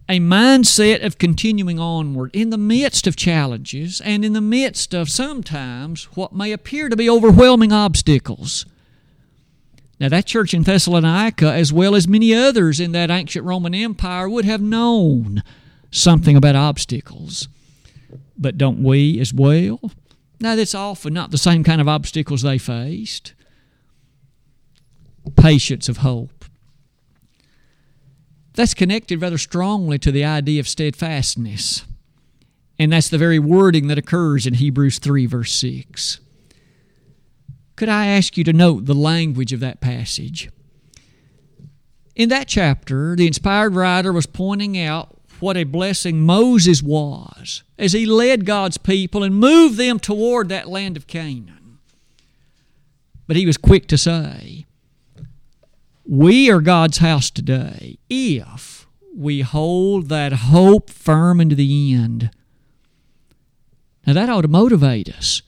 a 0.08 0.20
mindset 0.20 1.04
of 1.04 1.18
continuing 1.18 1.78
onward 1.78 2.30
in 2.34 2.50
the 2.50 2.58
midst 2.58 3.06
of 3.06 3.16
challenges 3.16 4.00
and 4.02 4.24
in 4.24 4.34
the 4.34 4.40
midst 4.40 4.94
of 4.94 5.08
sometimes 5.08 6.04
what 6.14 6.34
may 6.34 6.52
appear 6.52 6.88
to 6.88 6.96
be 6.96 7.08
overwhelming 7.08 7.72
obstacles. 7.72 8.66
Now, 9.98 10.08
that 10.10 10.26
church 10.26 10.52
in 10.52 10.64
Thessalonica, 10.64 11.50
as 11.50 11.72
well 11.72 11.94
as 11.94 12.06
many 12.06 12.34
others 12.34 12.80
in 12.80 12.92
that 12.92 13.10
ancient 13.10 13.46
Roman 13.46 13.74
Empire, 13.74 14.28
would 14.28 14.44
have 14.44 14.60
known 14.60 15.42
something 15.94 16.36
about 16.36 16.56
obstacles. 16.56 17.48
But 18.36 18.58
don't 18.58 18.82
we 18.82 19.20
as 19.20 19.32
well? 19.32 19.80
Now, 20.40 20.56
that's 20.56 20.74
often 20.74 21.14
not 21.14 21.30
the 21.30 21.38
same 21.38 21.64
kind 21.64 21.80
of 21.80 21.88
obstacles 21.88 22.42
they 22.42 22.58
faced. 22.58 23.34
Patience 25.36 25.88
of 25.88 25.98
hope 25.98 26.44
that's 28.54 28.74
connected 28.74 29.20
rather 29.20 29.38
strongly 29.38 29.98
to 29.98 30.12
the 30.12 30.24
idea 30.24 30.60
of 30.60 30.68
steadfastness. 30.68 31.84
And 32.78 32.92
that's 32.92 33.08
the 33.08 33.18
very 33.18 33.38
wording 33.38 33.88
that 33.88 33.98
occurs 33.98 34.46
in 34.46 34.54
Hebrews 34.54 34.98
3, 34.98 35.26
verse 35.26 35.52
6. 35.52 36.20
Could 37.76 37.88
I 37.88 38.06
ask 38.06 38.36
you 38.36 38.44
to 38.44 38.52
note 38.52 38.86
the 38.86 38.94
language 38.94 39.52
of 39.52 39.60
that 39.60 39.80
passage? 39.80 40.50
In 42.14 42.28
that 42.28 42.46
chapter, 42.46 43.16
the 43.16 43.26
inspired 43.26 43.74
writer 43.74 44.12
was 44.12 44.26
pointing 44.26 44.78
out 44.78 45.13
what 45.44 45.58
a 45.58 45.64
blessing 45.64 46.22
Moses 46.22 46.82
was 46.82 47.62
as 47.78 47.92
he 47.92 48.06
led 48.06 48.46
God's 48.46 48.78
people 48.78 49.22
and 49.22 49.34
moved 49.34 49.76
them 49.76 50.00
toward 50.00 50.48
that 50.48 50.68
land 50.68 50.96
of 50.96 51.06
Canaan. 51.06 51.78
But 53.26 53.36
he 53.36 53.44
was 53.44 53.58
quick 53.58 53.86
to 53.88 53.98
say, 53.98 54.64
We 56.06 56.50
are 56.50 56.62
God's 56.62 56.98
house 56.98 57.30
today 57.30 57.98
if 58.08 58.86
we 59.14 59.42
hold 59.42 60.08
that 60.08 60.32
hope 60.32 60.88
firm 60.88 61.42
into 61.42 61.54
the 61.54 61.92
end. 61.92 62.30
Now, 64.06 64.14
that 64.14 64.30
ought 64.30 64.42
to 64.42 64.48
motivate 64.48 65.10
us. 65.10 65.42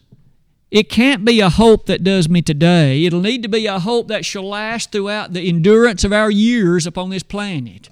It 0.70 0.90
can't 0.90 1.24
be 1.24 1.40
a 1.40 1.48
hope 1.48 1.86
that 1.86 2.04
does 2.04 2.28
me 2.28 2.42
today. 2.42 3.06
It'll 3.06 3.20
need 3.20 3.42
to 3.44 3.48
be 3.48 3.64
a 3.64 3.78
hope 3.78 4.08
that 4.08 4.26
shall 4.26 4.46
last 4.46 4.92
throughout 4.92 5.32
the 5.32 5.48
endurance 5.48 6.04
of 6.04 6.12
our 6.12 6.30
years 6.30 6.86
upon 6.86 7.08
this 7.08 7.22
planet. 7.22 7.88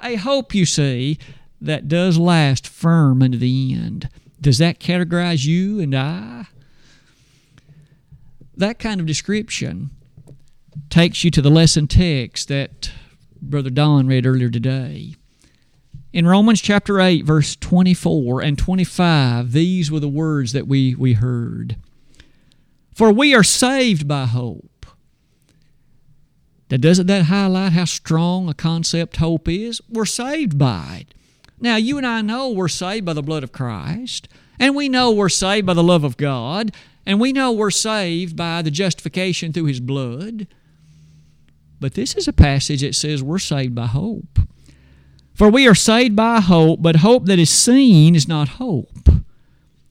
A 0.00 0.14
hope, 0.14 0.54
you 0.54 0.64
see, 0.64 1.18
that 1.60 1.88
does 1.88 2.18
last 2.18 2.66
firm 2.66 3.22
unto 3.22 3.38
the 3.38 3.74
end. 3.74 4.08
Does 4.40 4.58
that 4.58 4.78
categorize 4.78 5.44
you 5.44 5.80
and 5.80 5.94
I? 5.94 6.46
That 8.56 8.78
kind 8.78 9.00
of 9.00 9.06
description 9.06 9.90
takes 10.90 11.24
you 11.24 11.30
to 11.32 11.42
the 11.42 11.50
lesson 11.50 11.86
text 11.86 12.48
that 12.48 12.90
Brother 13.40 13.70
Don 13.70 14.06
read 14.06 14.26
earlier 14.26 14.48
today. 14.48 15.14
In 16.12 16.26
Romans 16.26 16.60
chapter 16.60 17.00
8, 17.00 17.24
verse 17.24 17.54
24 17.56 18.40
and 18.40 18.58
25, 18.58 19.52
these 19.52 19.90
were 19.90 20.00
the 20.00 20.08
words 20.08 20.52
that 20.52 20.66
we, 20.66 20.94
we 20.94 21.12
heard. 21.12 21.76
For 22.94 23.12
we 23.12 23.34
are 23.34 23.44
saved 23.44 24.08
by 24.08 24.24
hope. 24.24 24.86
Now, 26.70 26.78
doesn't 26.78 27.06
that 27.06 27.26
highlight 27.26 27.72
how 27.72 27.84
strong 27.84 28.48
a 28.48 28.54
concept 28.54 29.16
hope 29.16 29.48
is? 29.48 29.80
We're 29.88 30.04
saved 30.04 30.58
by 30.58 31.06
it. 31.06 31.14
Now, 31.60 31.76
you 31.76 31.98
and 31.98 32.06
I 32.06 32.22
know 32.22 32.50
we're 32.50 32.68
saved 32.68 33.04
by 33.04 33.12
the 33.12 33.22
blood 33.22 33.42
of 33.42 33.52
Christ, 33.52 34.28
and 34.58 34.76
we 34.76 34.88
know 34.88 35.10
we're 35.10 35.28
saved 35.28 35.66
by 35.66 35.74
the 35.74 35.82
love 35.82 36.04
of 36.04 36.16
God, 36.16 36.72
and 37.04 37.20
we 37.20 37.32
know 37.32 37.52
we're 37.52 37.70
saved 37.70 38.36
by 38.36 38.62
the 38.62 38.70
justification 38.70 39.52
through 39.52 39.64
His 39.64 39.80
blood. 39.80 40.46
But 41.80 41.94
this 41.94 42.14
is 42.14 42.28
a 42.28 42.32
passage 42.32 42.82
that 42.82 42.94
says 42.94 43.22
we're 43.22 43.38
saved 43.38 43.74
by 43.74 43.86
hope. 43.86 44.38
For 45.34 45.48
we 45.48 45.68
are 45.68 45.74
saved 45.74 46.16
by 46.16 46.40
hope, 46.40 46.82
but 46.82 46.96
hope 46.96 47.26
that 47.26 47.38
is 47.38 47.50
seen 47.50 48.14
is 48.14 48.26
not 48.26 48.48
hope. 48.48 49.08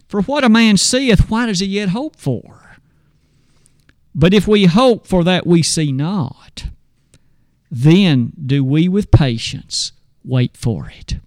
For 0.08 0.22
what 0.22 0.44
a 0.44 0.50
man 0.50 0.78
seeth, 0.78 1.30
why 1.30 1.46
does 1.46 1.60
he 1.60 1.68
yet 1.68 1.90
hope 1.90 2.16
for? 2.16 2.78
But 4.14 4.34
if 4.34 4.48
we 4.48 4.66
hope 4.66 5.06
for 5.06 5.24
that 5.24 5.46
we 5.46 5.64
see 5.64 5.92
not, 5.92 6.66
then 7.70 8.34
do 8.46 8.64
we 8.64 8.90
with 8.90 9.12
patience 9.12 9.92
wait 10.24 10.58
for 10.58 10.90
it. 10.90 11.18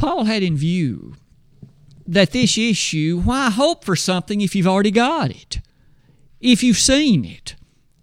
Paul 0.00 0.24
had 0.24 0.42
in 0.42 0.56
view 0.56 1.12
that 2.06 2.30
this 2.30 2.56
issue, 2.56 3.20
why 3.22 3.50
hope 3.50 3.84
for 3.84 3.94
something 3.94 4.40
if 4.40 4.56
you've 4.56 4.66
already 4.66 4.90
got 4.90 5.30
it? 5.30 5.60
If 6.40 6.62
you've 6.62 6.78
seen 6.78 7.22
it? 7.26 7.54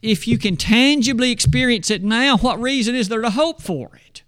If 0.04 0.27
you 0.27 0.38
can 0.38 0.58
tangibly 0.58 1.32
experience 1.32 1.89
it 1.89 2.04
now, 2.04 2.38
what 2.38 2.62
reason 2.62 2.94
is 2.94 3.10
there 3.10 3.24
to 3.24 3.32
hope 3.32 3.63
for 3.63 4.00
it? 4.06 4.22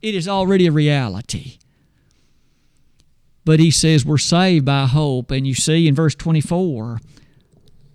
It 0.00 0.14
is 0.14 0.26
already 0.26 0.66
a 0.66 0.72
reality. 0.72 1.58
But 3.44 3.60
he 3.60 3.70
says 3.70 4.06
we're 4.06 4.16
saved 4.16 4.64
by 4.64 4.86
hope, 4.86 5.30
and 5.30 5.46
you 5.46 5.54
see 5.54 5.86
in 5.86 5.94
verse 5.94 6.14
24, 6.14 7.00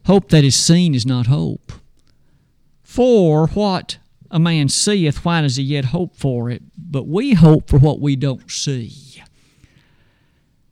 Hope 0.05 0.29
that 0.29 0.43
is 0.43 0.55
seen 0.55 0.93
is 0.93 1.07
not 1.07 1.25
hope. 1.25 1.71
For 2.83 3.47
what 3.47 3.97
a 4.31 4.39
man 4.39 4.69
seeth, 4.69 5.25
why 5.25 5.41
does 5.41 5.55
he 5.55 5.63
yet 5.63 5.85
hope 5.85 6.15
for 6.15 6.49
it? 6.49 6.61
But 6.77 7.07
we 7.07 7.33
hope 7.33 7.69
for 7.69 7.79
what 7.79 7.99
we 7.99 8.15
don't 8.15 8.49
see. 8.49 9.23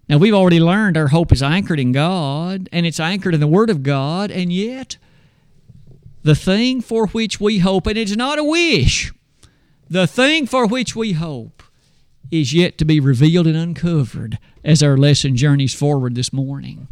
Now, 0.09 0.17
we've 0.17 0.33
already 0.33 0.59
learned 0.59 0.95
our 0.95 1.09
hope 1.09 1.31
is 1.33 1.43
anchored 1.43 1.79
in 1.79 1.91
God, 1.91 2.69
and 2.71 2.85
it's 2.85 2.99
anchored 2.99 3.33
in 3.33 3.39
the 3.39 3.47
Word 3.47 3.69
of 3.69 3.83
God, 3.83 4.31
and 4.31 4.53
yet 4.53 4.97
the 6.23 6.35
thing 6.35 6.81
for 6.81 7.07
which 7.07 7.41
we 7.41 7.59
hope, 7.59 7.87
and 7.87 7.97
it's 7.97 8.15
not 8.15 8.39
a 8.39 8.43
wish, 8.43 9.11
the 9.89 10.07
thing 10.07 10.45
for 10.45 10.65
which 10.65 10.95
we 10.95 11.13
hope 11.13 11.63
is 12.31 12.53
yet 12.53 12.77
to 12.77 12.85
be 12.85 12.99
revealed 12.99 13.47
and 13.47 13.57
uncovered 13.57 14.37
as 14.63 14.83
our 14.83 14.97
lesson 14.97 15.35
journeys 15.35 15.73
forward 15.73 16.15
this 16.15 16.31
morning. 16.31 16.87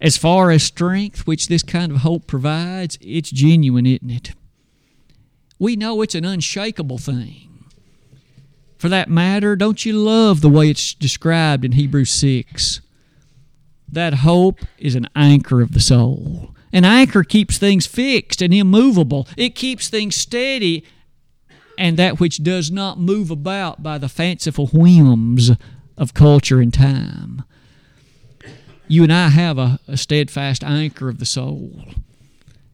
As 0.00 0.16
far 0.16 0.50
as 0.50 0.62
strength, 0.62 1.26
which 1.26 1.48
this 1.48 1.62
kind 1.62 1.92
of 1.92 1.98
hope 1.98 2.26
provides, 2.26 2.98
it's 3.00 3.30
genuine, 3.30 3.86
isn't 3.86 4.10
it? 4.10 4.32
We 5.60 5.76
know 5.76 6.02
it's 6.02 6.16
an 6.16 6.24
unshakable 6.24 6.98
thing. 6.98 7.66
For 8.78 8.88
that 8.88 9.08
matter, 9.08 9.54
don't 9.54 9.86
you 9.86 9.92
love 9.92 10.40
the 10.40 10.48
way 10.48 10.70
it's 10.70 10.94
described 10.94 11.64
in 11.64 11.72
Hebrews 11.72 12.10
6? 12.10 12.80
That 13.92 14.14
hope 14.14 14.58
is 14.78 14.96
an 14.96 15.08
anchor 15.14 15.60
of 15.60 15.72
the 15.72 15.80
soul. 15.80 16.56
An 16.72 16.84
anchor 16.84 17.22
keeps 17.22 17.58
things 17.58 17.86
fixed 17.86 18.42
and 18.42 18.52
immovable, 18.52 19.28
it 19.36 19.54
keeps 19.54 19.88
things 19.88 20.16
steady, 20.16 20.84
and 21.78 21.96
that 21.96 22.18
which 22.18 22.42
does 22.42 22.72
not 22.72 22.98
move 22.98 23.30
about 23.30 23.82
by 23.82 23.98
the 23.98 24.08
fanciful 24.08 24.66
whims 24.68 25.52
of 25.96 26.14
culture 26.14 26.60
and 26.60 26.74
time 26.74 27.44
you 28.90 29.04
and 29.04 29.12
I 29.12 29.28
have 29.28 29.56
a, 29.56 29.78
a 29.86 29.96
steadfast 29.96 30.64
anchor 30.64 31.08
of 31.08 31.20
the 31.20 31.24
soul. 31.24 31.84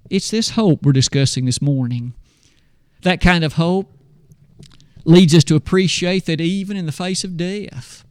It's 0.09 0.31
this 0.31 0.51
hope 0.51 0.83
we're 0.83 0.93
discussing 0.93 1.45
this 1.45 1.61
morning. 1.61 2.15
That 3.03 3.21
kind 3.21 3.45
of 3.45 3.55
hope 3.55 3.93
leads 5.05 5.35
us 5.35 5.45
to 5.45 5.57
appreciate 5.57 6.27
that 6.27 6.41
even 6.41 6.77
in 6.77 6.87
the 6.87 6.93
face 6.93 7.25
of 7.25 7.37
death, 7.37 8.05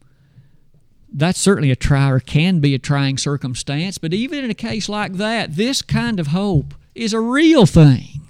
that's 1.11 1.39
certainly 1.39 1.71
a 1.71 1.75
try 1.75 2.09
or 2.09 2.19
can 2.19 2.59
be 2.59 2.73
a 2.73 2.79
trying 2.79 3.17
circumstance, 3.17 3.97
but 3.97 4.13
even 4.13 4.43
in 4.43 4.49
a 4.49 4.55
case 4.55 4.89
like 4.89 5.13
that, 5.13 5.55
this 5.55 5.81
kind 5.81 6.19
of 6.19 6.27
hope 6.27 6.73
is 6.93 7.13
a 7.13 7.19
real 7.19 7.65
thing. 7.65 8.21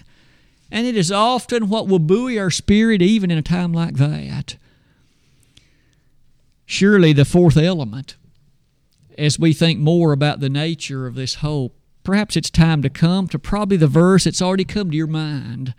And 0.71 0.85
it 0.85 0.97
is 0.97 1.11
often 1.11 1.69
what 1.69 1.87
will 1.87 1.99
buoy 1.99 2.37
our 2.37 2.51
spirit 2.51 3.01
even 3.01 3.31
in 3.31 3.37
a 3.37 3.43
time 3.43 3.73
like 3.73 3.95
that. 3.95 4.57
Surely 6.65 7.13
the 7.13 7.25
fourth 7.25 7.57
element 7.57 8.15
as 9.17 9.39
we 9.39 9.53
think 9.53 9.79
more 9.79 10.11
about 10.11 10.39
the 10.39 10.49
nature 10.49 11.07
of 11.07 11.15
this 11.15 11.35
hope, 11.35 11.75
perhaps 12.03 12.35
it's 12.35 12.49
time 12.49 12.81
to 12.81 12.89
come 12.89 13.27
to 13.27 13.39
probably 13.39 13.77
the 13.77 13.87
verse 13.87 14.25
that's 14.25 14.41
already 14.41 14.65
come 14.65 14.91
to 14.91 14.97
your 14.97 15.07
mind. 15.07 15.73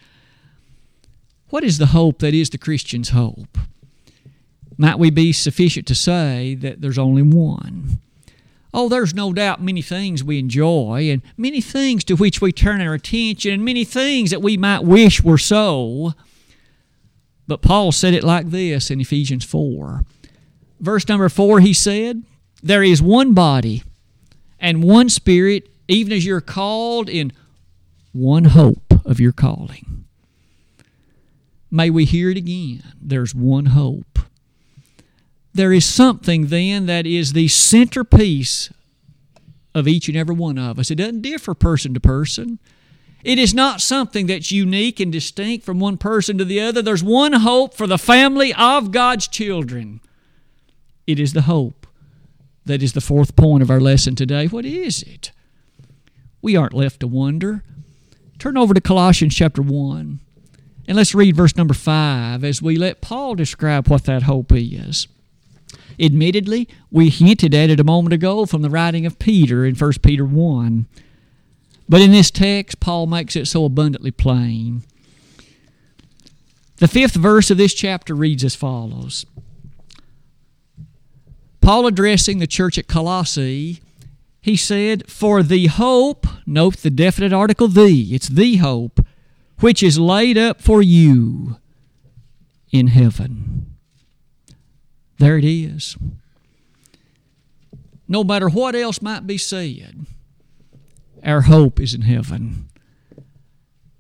What 1.49 1.65
is 1.65 1.79
the 1.79 1.87
hope 1.87 2.19
that 2.19 2.35
is 2.35 2.51
the 2.51 2.59
Christian's 2.59 3.11
hope? 3.11 3.59
Might 4.77 4.99
we 4.99 5.11
be 5.11 5.33
sufficient 5.33 5.87
to 5.87 5.95
say 5.95 6.55
that 6.57 6.81
there's 6.81 6.99
only 6.99 7.23
one? 7.23 8.01
Oh, 8.75 8.89
there's 8.89 9.15
no 9.15 9.33
doubt 9.33 9.63
many 9.63 9.81
things 9.81 10.23
we 10.23 10.39
enjoy, 10.39 11.09
and 11.11 11.23
many 11.37 11.61
things 11.61 12.05
to 12.05 12.15
which 12.15 12.41
we 12.43 12.53
turn 12.53 12.83
our 12.83 12.95
attention, 12.95 13.53
and 13.53 13.65
many 13.65 13.85
things 13.85 14.31
that 14.31 14.43
we 14.43 14.57
might 14.57 14.85
wish 14.85 15.23
were 15.23 15.39
so. 15.39 16.13
But 17.47 17.63
Paul 17.63 17.93
said 17.93 18.13
it 18.13 18.25
like 18.25 18.51
this 18.51 18.91
in 18.91 19.01
Ephesians 19.01 19.45
4. 19.45 20.03
Verse 20.81 21.09
number 21.09 21.29
4, 21.29 21.61
he 21.61 21.73
said, 21.73 22.23
there 22.63 22.83
is 22.83 23.01
one 23.01 23.33
body 23.33 23.83
and 24.59 24.83
one 24.83 25.09
spirit, 25.09 25.69
even 25.89 26.13
as 26.13 26.27
you're 26.27 26.41
called 26.41 27.09
in 27.09 27.33
one 28.13 28.45
hope 28.45 28.93
of 29.07 29.21
your 29.21 29.33
calling. 29.33 29.96
May 31.71 31.91
we 31.91 32.05
hear 32.05 32.31
it 32.31 32.37
again. 32.37 32.83
There's 33.01 33.35
one 33.35 33.67
hope. 33.67 34.19
There 35.53 35.73
is 35.73 35.85
something 35.85 36.49
then 36.49 36.87
that 36.87 37.07
is 37.07 37.33
the 37.33 37.49
centerpiece 37.49 38.73
of 39.75 39.89
each 39.89 40.09
and 40.09 40.17
every 40.17 40.35
one 40.35 40.59
of 40.59 40.79
us. 40.79 40.91
It 40.91 40.97
doesn't 40.97 41.23
differ 41.23 41.55
person 41.55 41.95
to 41.95 42.01
person. 42.01 42.59
It 43.25 43.39
is 43.39 43.55
not 43.55 43.81
something 43.81 44.27
that's 44.27 44.53
unique 44.53 45.01
and 45.01 45.11
distinct 45.11 45.65
from 45.65 45.81
one 45.81 45.99
person 45.99 46.39
to 46.39 46.45
the 46.45 46.61
other. 46.61 46.83
There's 46.83 47.03
one 47.03 47.33
hope 47.33 47.75
for 47.75 47.87
the 47.87 47.99
family 47.99 48.55
of 48.55 48.93
God's 48.93 49.27
children. 49.27 50.01
It 51.07 51.19
is 51.19 51.33
the 51.33 51.43
hope 51.43 51.87
that 52.67 52.83
is 52.83 52.93
the 52.93 53.01
fourth 53.01 53.35
point 53.35 53.63
of 53.63 53.71
our 53.71 53.81
lesson 53.81 54.15
today. 54.15 54.47
What 54.47 54.65
is 54.65 55.03
it? 55.03 55.33
We 56.43 56.55
aren't 56.55 56.75
left 56.75 57.01
to 57.01 57.07
wonder. 57.07 57.65
Turn 58.39 58.57
over 58.57 58.75
to 58.75 58.81
Colossians 58.81 59.35
chapter 59.35 59.63
1 59.63 60.21
and 60.87 60.97
let's 60.97 61.15
read 61.15 61.37
verse 61.37 61.57
number 61.57 61.75
5 61.75 62.45
as 62.45 62.63
we 62.63 62.77
let 62.77 63.01
Paul 63.01 63.35
describe 63.35 63.89
what 63.89 64.05
that 64.05 64.25
hope 64.25 64.53
is. 64.53 65.09
Admittedly, 65.99 66.69
we 66.91 67.09
hinted 67.09 67.55
at 67.55 67.71
it 67.71 67.81
a 67.81 67.85
moment 67.85 68.13
ago 68.13 68.47
from 68.47 68.63
the 68.63 68.71
writing 68.71 69.07
of 69.07 69.19
Peter 69.19 69.65
in 69.65 69.75
1 69.75 69.93
Peter 70.03 70.25
1. 70.25 70.87
But 71.89 72.01
in 72.01 72.11
this 72.11 72.31
text, 72.31 72.81
Paul 72.81 73.07
makes 73.07 73.37
it 73.37 73.47
so 73.47 73.65
abundantly 73.65 74.11
plain. 74.11 74.83
The 76.77 76.89
fifth 76.89 77.15
verse 77.15 77.51
of 77.51 77.57
this 77.57 77.73
chapter 77.73 78.15
reads 78.15 78.45
as 78.45 78.55
follows 78.55 79.25
Paul 81.61 81.87
addressing 81.87 82.39
the 82.39 82.47
church 82.47 82.79
at 82.79 82.87
Colossae, 82.87 83.81
he 84.43 84.57
said, 84.57 85.11
For 85.11 85.43
the 85.43 85.67
hope, 85.67 86.27
note 86.47 86.79
the 86.79 86.91
definite 86.91 87.33
article 87.33 87.67
the, 87.67 88.15
it's 88.15 88.29
the 88.29 88.57
hope, 88.57 89.05
which 89.61 89.83
is 89.83 89.99
laid 89.99 90.37
up 90.37 90.61
for 90.61 90.83
you 90.83 91.57
in 92.71 92.89
heaven. 92.89 93.77
There 95.19 95.39
it 95.39 95.45
is. 95.45 95.97
No 98.07 98.23
matter 98.23 98.49
what 98.49 98.75
else 98.75 99.01
might 99.03 99.27
be 99.27 99.39
said, 99.39 100.07
our 101.25 101.43
hope 101.43 101.81
is 101.81 101.95
in 101.95 102.03
heaven. 102.03 102.69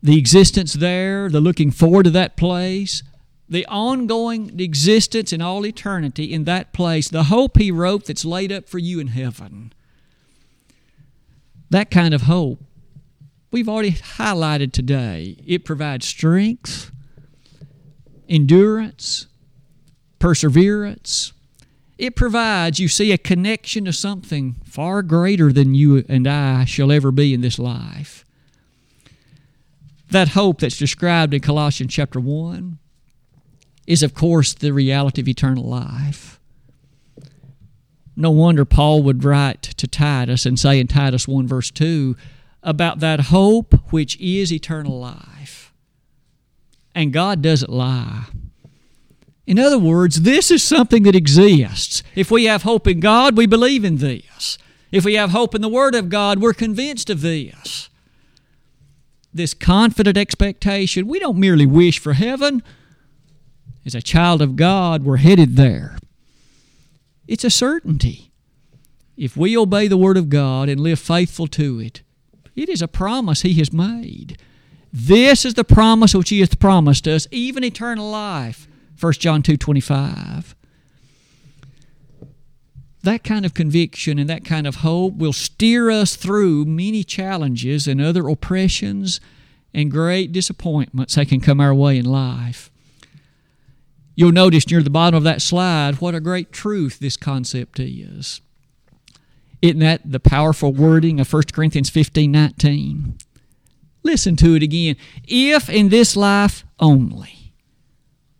the 0.03 0.19
existence 0.19 0.75
there, 0.75 1.29
the 1.29 1.41
looking 1.41 1.73
forward 1.73 2.05
to 2.05 2.11
that 2.11 2.37
place, 2.37 3.03
the 3.49 3.67
ongoing 3.67 4.59
existence 4.61 5.33
in 5.33 5.43
all 5.43 5.67
eternity 5.67 6.33
in 6.33 6.45
that 6.45 6.73
place, 6.73 7.09
the 7.09 7.25
hope 7.25 7.59
he 7.59 7.71
wrote 7.73 8.05
that's 8.05 8.25
laid 8.25 8.53
up 8.53 8.69
for 8.69 8.79
you 8.79 9.01
in 9.01 9.09
heaven. 9.09 9.73
That 11.71 11.91
kind 11.91 12.15
of 12.15 12.23
hope 12.23 12.61
we've 13.51 13.69
already 13.69 13.93
highlighted 13.93 14.73
today. 14.73 15.37
It 15.47 15.65
provides 15.65 16.07
strength, 16.07 16.91
endurance, 18.29 19.27
perseverance. 20.19 21.33
It 21.99 22.17
provides, 22.17 22.79
you 22.79 22.89
see, 22.89 23.13
a 23.13 23.19
connection 23.19 23.87
to 23.87 23.93
something 23.93 24.57
far 24.65 25.03
greater 25.03 25.53
than 25.53 25.75
you 25.75 26.05
and 26.09 26.27
I 26.27 26.65
shall 26.65 26.93
ever 26.93 27.11
be 27.11 27.33
in 27.33 27.41
this 27.41 27.59
life. 27.59 28.25
That 30.11 30.29
hope 30.29 30.61
that's 30.61 30.79
described 30.79 31.35
in 31.35 31.41
Colossians 31.41 31.93
chapter 31.93 32.21
1 32.21 32.79
is, 33.87 34.03
of 34.03 34.15
course, 34.15 34.53
the 34.55 34.73
reality 34.73 35.21
of 35.21 35.29
eternal 35.29 35.65
life. 35.65 36.39
No 38.17 38.31
wonder 38.31 38.65
Paul 38.65 39.03
would 39.03 39.25
write 39.25 39.63
to 39.63 39.87
Titus 39.87 40.47
and 40.47 40.59
say 40.59 40.81
in 40.81 40.87
Titus 40.87 41.29
1, 41.29 41.47
verse 41.47 41.71
2, 41.71 42.17
about 42.67 42.99
that 43.01 43.21
hope 43.21 43.75
which 43.91 44.21
is 44.21 44.53
eternal 44.53 44.99
life. 44.99 45.73
And 46.95 47.13
God 47.13 47.41
doesn't 47.41 47.73
lie. 47.73 48.25
In 49.47 49.59
other 49.59 49.79
words, 49.79 50.23
this 50.23 50.51
is 50.51 50.65
something 50.65 51.05
that 51.05 51.15
exists. 51.15 52.03
If 52.15 52.31
we 52.31 52.45
have 52.45 52.65
hope 52.65 52.89
in 52.89 53.01
God, 53.01 53.37
we 53.37 53.47
believe 53.47 53.85
in 53.85 53.99
this. 53.99 54.59
If 54.91 55.05
we 55.05 55.15
have 55.15 55.31
hope 55.31 55.55
in 55.55 55.63
the 55.63 55.69
Word 55.69 55.95
of 55.95 56.09
God, 56.09 56.41
we're 56.41 56.53
convinced 56.53 57.09
of 57.09 57.21
this 57.23 57.89
this 59.33 59.53
confident 59.53 60.17
expectation. 60.17 61.07
We 61.07 61.19
don't 61.19 61.37
merely 61.39 61.67
wish 61.67 61.99
for 61.99 62.15
heaven. 62.15 62.63
As 63.85 63.95
a 63.95 64.01
child 64.01 64.41
of 64.41 64.57
God, 64.57 65.05
we're 65.05 65.19
headed 65.19 65.57
there. 65.57 65.99
It's 67.29 67.45
a 67.45 67.51
certainty. 67.51 68.33
If 69.17 69.37
we 69.37 69.57
obey 69.57 69.89
the 69.89 69.97
Word 69.99 70.17
of 70.17 70.31
God 70.31 70.71
and 70.71 70.81
live 70.81 70.99
faithful 70.99 71.47
to 71.49 71.81
it, 71.81 72.03
it 72.57 72.69
is 72.69 72.83
a 72.83 72.89
promise 72.89 73.43
He 73.43 73.55
has 73.55 73.73
made. 73.73 74.39
This 74.93 75.45
is 75.45 75.55
the 75.55 75.65
promise 75.65 76.15
which 76.15 76.31
He 76.31 76.41
hath 76.41 76.59
promised 76.59 77.07
us, 77.07 77.29
even 77.31 77.63
eternal 77.63 78.11
life. 78.11 78.67
1 78.99 79.13
John 79.15 79.43
2 79.43 79.57
25 79.57 80.57
that 83.07 83.25
kind 83.25 83.47
of 83.47 83.55
conviction 83.55 84.19
and 84.19 84.29
that 84.29 84.45
kind 84.45 84.67
of 84.67 84.77
hope 84.77 85.15
will 85.15 85.33
steer 85.33 85.91
us 85.91 86.17
through 86.17 86.67
many 86.67 87.03
challenges 87.03 87.87
and 87.89 88.01
other 88.01 88.29
oppressions 88.29 89.21
and 89.73 89.91
great 89.91 90.33
disappointments 90.33 91.15
that 91.15 91.29
can 91.29 91.41
come 91.41 91.61
our 91.61 91.75
way 91.75 91.97
in 91.97 92.05
life. 92.05 92.71
You'll 94.15 94.33
notice 94.33 94.71
near 94.71 94.83
the 94.83 94.91
bottom 94.91 95.17
of 95.17 95.25
that 95.25 95.41
slide 95.41 96.01
what 96.01 96.15
a 96.15 96.21
great 96.21 96.53
truth 96.53 96.99
this 96.99 97.17
concept 97.17 97.79
is. 97.79 98.41
Isn't 99.63 99.81
that 99.81 100.11
the 100.11 100.21
powerful 100.21 100.73
wording 100.73 101.21
of 101.21 101.33
1 101.33 101.43
Corinthians 101.53 101.91
15 101.91 102.31
19? 102.31 103.19
Listen 104.03 104.37
to 104.37 104.55
it 104.55 104.63
again. 104.63 104.97
If 105.27 105.69
in 105.69 105.89
this 105.89 106.17
life 106.17 106.65
only 106.79 107.53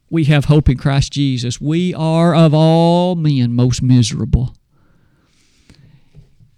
we 0.09 0.25
have 0.25 0.45
hope 0.45 0.69
in 0.69 0.79
Christ 0.79 1.13
Jesus, 1.13 1.61
we 1.61 1.93
are 1.95 2.35
of 2.35 2.55
all 2.55 3.17
men 3.17 3.53
most 3.53 3.83
miserable. 3.83 4.55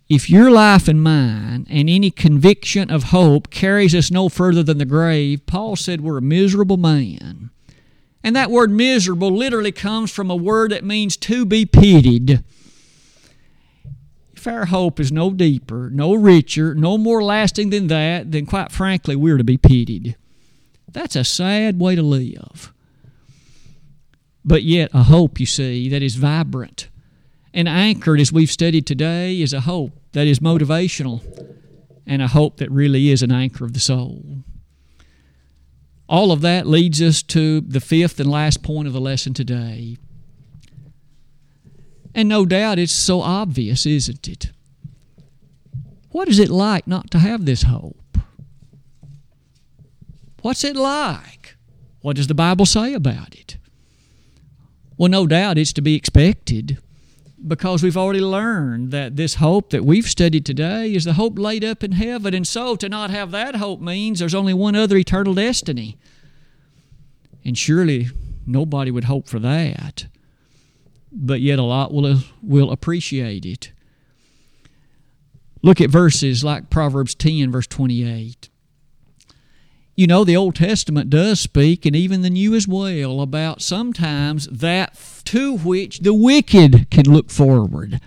If 0.08 0.30
your 0.30 0.50
life 0.50 0.88
and 0.88 1.02
mine 1.02 1.66
and 1.68 1.88
any 1.88 2.10
conviction 2.10 2.90
of 2.90 3.04
hope 3.04 3.50
carries 3.50 3.94
us 3.94 4.10
no 4.10 4.28
further 4.28 4.62
than 4.62 4.78
the 4.78 4.86
grave, 4.86 5.44
Paul 5.46 5.76
said 5.76 6.00
we're 6.00 6.18
a 6.18 6.22
miserable 6.22 6.78
man. 6.78 7.50
And 8.24 8.34
that 8.34 8.50
word 8.50 8.70
miserable 8.70 9.30
literally 9.30 9.72
comes 9.72 10.10
from 10.10 10.30
a 10.30 10.36
word 10.36 10.72
that 10.72 10.84
means 10.84 11.16
to 11.18 11.44
be 11.44 11.66
pitied. 11.66 12.42
If 14.38 14.46
our 14.46 14.66
hope 14.66 15.00
is 15.00 15.10
no 15.10 15.32
deeper, 15.32 15.90
no 15.90 16.14
richer, 16.14 16.72
no 16.72 16.96
more 16.96 17.24
lasting 17.24 17.70
than 17.70 17.88
that, 17.88 18.30
then 18.30 18.46
quite 18.46 18.70
frankly, 18.70 19.16
we're 19.16 19.36
to 19.36 19.42
be 19.42 19.56
pitied. 19.56 20.14
That's 20.86 21.16
a 21.16 21.24
sad 21.24 21.80
way 21.80 21.96
to 21.96 22.02
live. 22.02 22.72
But 24.44 24.62
yet, 24.62 24.90
a 24.94 25.02
hope, 25.02 25.40
you 25.40 25.46
see, 25.46 25.88
that 25.88 26.04
is 26.04 26.14
vibrant 26.14 26.88
and 27.52 27.68
anchored, 27.68 28.20
as 28.20 28.32
we've 28.32 28.48
studied 28.48 28.86
today, 28.86 29.40
is 29.40 29.52
a 29.52 29.62
hope 29.62 29.98
that 30.12 30.28
is 30.28 30.38
motivational 30.38 31.20
and 32.06 32.22
a 32.22 32.28
hope 32.28 32.58
that 32.58 32.70
really 32.70 33.10
is 33.10 33.24
an 33.24 33.32
anchor 33.32 33.64
of 33.64 33.72
the 33.72 33.80
soul. 33.80 34.44
All 36.08 36.30
of 36.30 36.42
that 36.42 36.64
leads 36.64 37.02
us 37.02 37.24
to 37.24 37.60
the 37.60 37.80
fifth 37.80 38.20
and 38.20 38.30
last 38.30 38.62
point 38.62 38.86
of 38.86 38.94
the 38.94 39.00
lesson 39.00 39.34
today. 39.34 39.96
And 42.14 42.28
no 42.28 42.44
doubt 42.44 42.78
it's 42.78 42.92
so 42.92 43.20
obvious, 43.20 43.86
isn't 43.86 44.26
it? 44.28 44.50
What 46.10 46.28
is 46.28 46.38
it 46.38 46.48
like 46.50 46.86
not 46.86 47.10
to 47.12 47.18
have 47.18 47.44
this 47.44 47.62
hope? 47.62 48.18
What's 50.42 50.64
it 50.64 50.76
like? 50.76 51.56
What 52.00 52.16
does 52.16 52.26
the 52.26 52.34
Bible 52.34 52.66
say 52.66 52.94
about 52.94 53.34
it? 53.34 53.56
Well, 54.96 55.10
no 55.10 55.26
doubt 55.26 55.58
it's 55.58 55.72
to 55.74 55.82
be 55.82 55.94
expected 55.94 56.78
because 57.46 57.82
we've 57.82 57.96
already 57.96 58.20
learned 58.20 58.90
that 58.90 59.16
this 59.16 59.36
hope 59.36 59.70
that 59.70 59.84
we've 59.84 60.06
studied 60.06 60.44
today 60.44 60.92
is 60.94 61.04
the 61.04 61.12
hope 61.12 61.38
laid 61.38 61.64
up 61.64 61.84
in 61.84 61.92
heaven. 61.92 62.34
And 62.34 62.46
so 62.46 62.74
to 62.76 62.88
not 62.88 63.10
have 63.10 63.30
that 63.30 63.56
hope 63.56 63.80
means 63.80 64.18
there's 64.18 64.34
only 64.34 64.54
one 64.54 64.74
other 64.74 64.96
eternal 64.96 65.34
destiny. 65.34 65.96
And 67.44 67.56
surely 67.56 68.08
nobody 68.46 68.90
would 68.90 69.04
hope 69.04 69.28
for 69.28 69.38
that. 69.38 70.06
But 71.10 71.40
yet 71.40 71.58
a 71.58 71.62
lot 71.62 71.92
will, 71.92 72.20
will 72.42 72.70
appreciate 72.70 73.46
it. 73.46 73.72
Look 75.62 75.80
at 75.80 75.90
verses 75.90 76.44
like 76.44 76.70
Proverbs 76.70 77.14
10, 77.14 77.50
verse 77.50 77.66
28. 77.66 78.48
You 79.96 80.06
know, 80.06 80.22
the 80.22 80.36
Old 80.36 80.54
Testament 80.54 81.10
does 81.10 81.40
speak, 81.40 81.84
and 81.84 81.96
even 81.96 82.22
the 82.22 82.30
New 82.30 82.54
as 82.54 82.68
well, 82.68 83.20
about 83.20 83.60
sometimes 83.60 84.46
that 84.46 84.96
to 85.24 85.56
which 85.56 85.98
the 86.00 86.14
wicked 86.14 86.88
can 86.90 87.06
look 87.06 87.30
forward, 87.30 88.00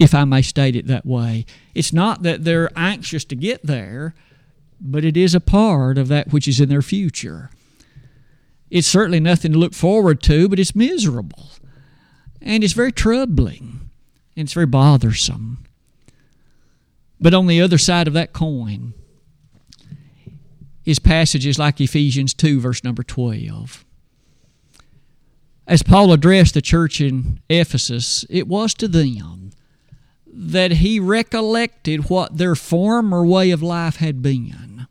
if 0.00 0.12
I 0.12 0.24
may 0.24 0.42
state 0.42 0.74
it 0.74 0.88
that 0.88 1.06
way. 1.06 1.46
It's 1.72 1.92
not 1.92 2.24
that 2.24 2.42
they're 2.42 2.72
anxious 2.74 3.24
to 3.26 3.36
get 3.36 3.64
there, 3.64 4.14
but 4.80 5.04
it 5.04 5.16
is 5.16 5.32
a 5.34 5.40
part 5.40 5.98
of 5.98 6.08
that 6.08 6.32
which 6.32 6.48
is 6.48 6.58
in 6.58 6.68
their 6.68 6.82
future. 6.82 7.50
It's 8.68 8.88
certainly 8.88 9.20
nothing 9.20 9.52
to 9.52 9.58
look 9.58 9.74
forward 9.74 10.20
to, 10.24 10.48
but 10.48 10.58
it's 10.58 10.74
miserable. 10.74 11.50
And 12.40 12.64
it's 12.64 12.72
very 12.72 12.92
troubling. 12.92 13.90
And 14.36 14.46
it's 14.46 14.54
very 14.54 14.66
bothersome. 14.66 15.64
But 17.20 17.34
on 17.34 17.46
the 17.46 17.60
other 17.60 17.78
side 17.78 18.08
of 18.08 18.14
that 18.14 18.32
coin, 18.32 18.94
is 20.84 20.98
passages 20.98 21.58
like 21.58 21.80
Ephesians 21.80 22.34
2, 22.34 22.60
verse 22.60 22.82
number 22.82 23.02
12. 23.02 23.84
As 25.66 25.82
Paul 25.82 26.12
addressed 26.12 26.54
the 26.54 26.62
church 26.62 27.00
in 27.00 27.40
Ephesus, 27.48 28.24
it 28.28 28.48
was 28.48 28.74
to 28.74 28.88
them 28.88 29.52
that 30.26 30.72
he 30.72 30.98
recollected 30.98 32.08
what 32.08 32.38
their 32.38 32.56
former 32.56 33.24
way 33.24 33.50
of 33.50 33.62
life 33.62 33.96
had 33.96 34.22
been. 34.22 34.86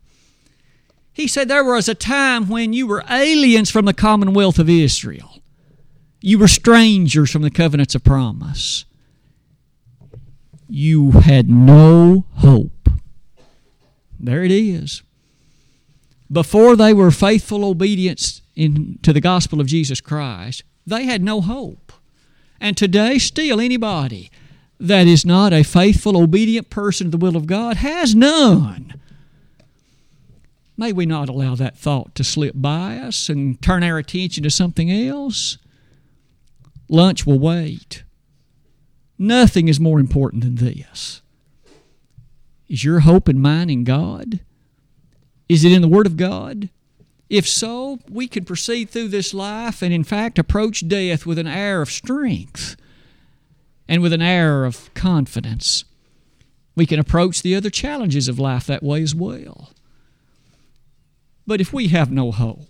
He 1.12 1.26
said 1.26 1.48
there 1.48 1.64
was 1.64 1.88
a 1.88 1.94
time 1.94 2.48
when 2.48 2.72
you 2.72 2.86
were 2.86 3.04
aliens 3.10 3.70
from 3.70 3.84
the 3.84 3.92
commonwealth 3.92 4.58
of 4.58 4.70
Israel. 4.70 5.29
You 6.20 6.38
were 6.38 6.48
strangers 6.48 7.30
from 7.30 7.42
the 7.42 7.50
covenants 7.50 7.94
of 7.94 8.04
promise. 8.04 8.84
You 10.68 11.12
had 11.12 11.48
no 11.48 12.26
hope. 12.36 12.88
There 14.18 14.44
it 14.44 14.50
is 14.50 15.02
before 16.30 16.76
they 16.76 16.92
were 16.92 17.10
faithful 17.10 17.64
obedience 17.64 18.42
in, 18.54 18.98
to 19.02 19.12
the 19.12 19.20
gospel 19.20 19.60
of 19.60 19.66
Jesus 19.66 20.00
Christ, 20.00 20.62
they 20.86 21.04
had 21.04 21.22
no 21.22 21.40
hope. 21.40 21.92
And 22.60 22.76
today, 22.76 23.18
still, 23.18 23.60
anybody 23.60 24.30
that 24.78 25.06
is 25.06 25.24
not 25.26 25.52
a 25.52 25.62
faithful, 25.62 26.16
obedient 26.16 26.70
person 26.70 27.06
to 27.06 27.10
the 27.10 27.24
will 27.24 27.36
of 27.36 27.46
God 27.46 27.78
has 27.78 28.14
none. 28.14 28.94
May 30.76 30.92
we 30.92 31.04
not 31.04 31.28
allow 31.28 31.54
that 31.56 31.76
thought 31.76 32.14
to 32.14 32.24
slip 32.24 32.54
by 32.54 32.96
us 32.96 33.28
and 33.28 33.60
turn 33.60 33.82
our 33.82 33.98
attention 33.98 34.42
to 34.44 34.50
something 34.50 34.90
else. 34.90 35.58
Lunch 36.90 37.24
will 37.24 37.38
wait. 37.38 38.02
Nothing 39.16 39.68
is 39.68 39.78
more 39.78 40.00
important 40.00 40.42
than 40.42 40.56
this. 40.56 41.22
Is 42.68 42.84
your 42.84 43.00
hope 43.00 43.28
and 43.28 43.40
mine 43.40 43.70
in 43.70 43.84
God? 43.84 44.40
Is 45.48 45.64
it 45.64 45.72
in 45.72 45.82
the 45.82 45.88
Word 45.88 46.06
of 46.06 46.16
God? 46.16 46.68
If 47.28 47.46
so, 47.46 48.00
we 48.10 48.26
can 48.26 48.44
proceed 48.44 48.90
through 48.90 49.08
this 49.08 49.32
life 49.32 49.82
and, 49.82 49.94
in 49.94 50.02
fact, 50.02 50.36
approach 50.38 50.86
death 50.88 51.26
with 51.26 51.38
an 51.38 51.46
air 51.46 51.80
of 51.80 51.90
strength 51.90 52.76
and 53.88 54.02
with 54.02 54.12
an 54.12 54.22
air 54.22 54.64
of 54.64 54.92
confidence. 54.94 55.84
We 56.74 56.86
can 56.86 56.98
approach 56.98 57.42
the 57.42 57.54
other 57.54 57.70
challenges 57.70 58.26
of 58.26 58.40
life 58.40 58.66
that 58.66 58.82
way 58.82 59.00
as 59.02 59.14
well. 59.14 59.70
But 61.46 61.60
if 61.60 61.72
we 61.72 61.88
have 61.88 62.10
no 62.10 62.32
hope, 62.32 62.69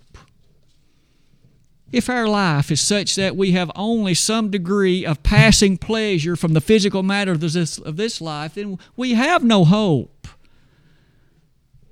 if 1.93 2.09
our 2.09 2.29
life 2.29 2.71
is 2.71 2.81
such 2.81 3.17
that 3.17 3.37
we 3.37 3.53
have 3.53 3.71
only 3.75 4.15
some 4.15 4.51
degree 4.51 5.05
of 5.05 5.23
passing 5.23 5.77
pleasure 5.77 6.37
from 6.37 6.53
the 6.53 6.61
physical 6.61 7.03
matter 7.03 7.33
of 7.33 7.41
this, 7.41 7.79
of 7.79 7.97
this 7.97 8.21
life, 8.21 8.55
then 8.55 8.79
we 8.97 9.15
have 9.15 9.43
no 9.43 9.65
hope. 9.65 10.29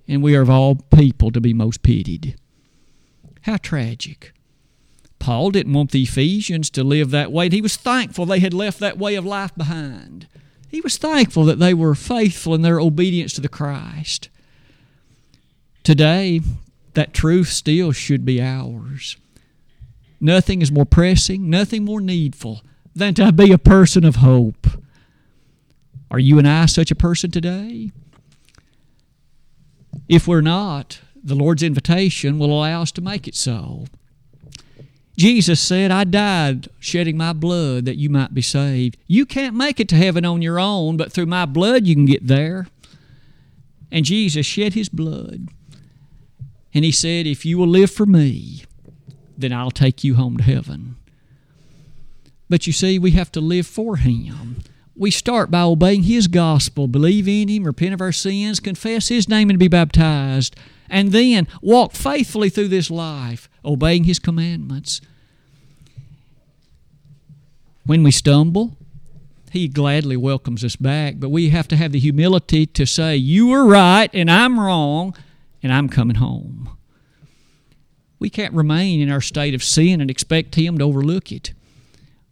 And 0.06 0.22
we 0.22 0.36
are 0.36 0.42
of 0.42 0.50
all 0.50 0.76
people 0.76 1.30
to 1.32 1.40
be 1.40 1.52
most 1.52 1.82
pitied. 1.82 2.36
How 3.42 3.56
tragic. 3.56 4.32
Paul 5.18 5.50
didn't 5.50 5.72
want 5.72 5.90
the 5.90 6.04
Ephesians 6.04 6.70
to 6.70 6.84
live 6.84 7.10
that 7.10 7.32
way. 7.32 7.46
and 7.46 7.52
He 7.52 7.60
was 7.60 7.76
thankful 7.76 8.24
they 8.24 8.38
had 8.38 8.54
left 8.54 8.78
that 8.78 8.98
way 8.98 9.16
of 9.16 9.26
life 9.26 9.54
behind. 9.56 10.28
He 10.68 10.80
was 10.80 10.96
thankful 10.96 11.44
that 11.46 11.58
they 11.58 11.74
were 11.74 11.94
faithful 11.94 12.54
in 12.54 12.62
their 12.62 12.78
obedience 12.78 13.32
to 13.34 13.40
the 13.40 13.48
Christ. 13.48 14.28
Today, 15.82 16.40
that 16.94 17.14
truth 17.14 17.48
still 17.48 17.92
should 17.92 18.24
be 18.24 18.40
ours. 18.40 19.16
Nothing 20.20 20.62
is 20.62 20.72
more 20.72 20.86
pressing, 20.86 21.48
nothing 21.48 21.84
more 21.84 22.00
needful 22.00 22.62
than 22.94 23.14
to 23.14 23.32
be 23.32 23.52
a 23.52 23.58
person 23.58 24.04
of 24.04 24.16
hope. 24.16 24.66
Are 26.10 26.18
you 26.18 26.38
and 26.38 26.48
I 26.48 26.66
such 26.66 26.90
a 26.90 26.96
person 26.96 27.30
today? 27.30 27.90
If 30.08 30.26
we're 30.26 30.40
not, 30.40 31.00
the 31.22 31.34
Lord's 31.34 31.62
invitation 31.62 32.38
will 32.38 32.52
allow 32.52 32.82
us 32.82 32.92
to 32.92 33.00
make 33.00 33.28
it 33.28 33.34
so. 33.34 33.84
Jesus 35.16 35.60
said, 35.60 35.90
I 35.90 36.04
died 36.04 36.68
shedding 36.78 37.16
my 37.16 37.32
blood 37.32 37.84
that 37.86 37.96
you 37.96 38.08
might 38.08 38.34
be 38.34 38.42
saved. 38.42 38.96
You 39.06 39.26
can't 39.26 39.56
make 39.56 39.80
it 39.80 39.88
to 39.88 39.96
heaven 39.96 40.24
on 40.24 40.42
your 40.42 40.60
own, 40.60 40.96
but 40.96 41.12
through 41.12 41.26
my 41.26 41.44
blood 41.44 41.86
you 41.86 41.94
can 41.94 42.06
get 42.06 42.26
there. 42.26 42.68
And 43.90 44.04
Jesus 44.04 44.46
shed 44.46 44.74
his 44.74 44.88
blood. 44.88 45.48
And 46.72 46.84
he 46.84 46.92
said, 46.92 47.26
If 47.26 47.44
you 47.44 47.58
will 47.58 47.66
live 47.66 47.90
for 47.90 48.06
me, 48.06 48.64
then 49.38 49.52
I'll 49.52 49.70
take 49.70 50.02
you 50.02 50.16
home 50.16 50.36
to 50.36 50.42
heaven. 50.42 50.96
But 52.48 52.66
you 52.66 52.72
see, 52.72 52.98
we 52.98 53.12
have 53.12 53.30
to 53.32 53.40
live 53.40 53.66
for 53.66 53.96
Him. 53.96 54.62
We 54.96 55.12
start 55.12 55.50
by 55.50 55.62
obeying 55.62 56.02
His 56.02 56.26
gospel, 56.26 56.88
believe 56.88 57.28
in 57.28 57.48
Him, 57.48 57.64
repent 57.64 57.94
of 57.94 58.00
our 58.00 58.12
sins, 58.12 58.58
confess 58.58 59.08
His 59.08 59.28
name, 59.28 59.48
and 59.48 59.58
be 59.58 59.68
baptized, 59.68 60.56
and 60.90 61.12
then 61.12 61.46
walk 61.62 61.92
faithfully 61.92 62.50
through 62.50 62.68
this 62.68 62.90
life, 62.90 63.48
obeying 63.64 64.04
His 64.04 64.18
commandments. 64.18 65.00
When 67.86 68.02
we 68.02 68.10
stumble, 68.10 68.76
He 69.52 69.68
gladly 69.68 70.16
welcomes 70.16 70.64
us 70.64 70.74
back, 70.74 71.14
but 71.18 71.28
we 71.28 71.50
have 71.50 71.68
to 71.68 71.76
have 71.76 71.92
the 71.92 72.00
humility 72.00 72.66
to 72.66 72.86
say, 72.86 73.14
You 73.14 73.48
were 73.48 73.66
right, 73.66 74.10
and 74.12 74.28
I'm 74.28 74.58
wrong, 74.58 75.14
and 75.62 75.72
I'm 75.72 75.88
coming 75.88 76.16
home. 76.16 76.77
We 78.18 78.30
can't 78.30 78.54
remain 78.54 79.00
in 79.00 79.10
our 79.10 79.20
state 79.20 79.54
of 79.54 79.62
sin 79.62 80.00
and 80.00 80.10
expect 80.10 80.54
Him 80.54 80.78
to 80.78 80.84
overlook 80.84 81.30
it. 81.30 81.52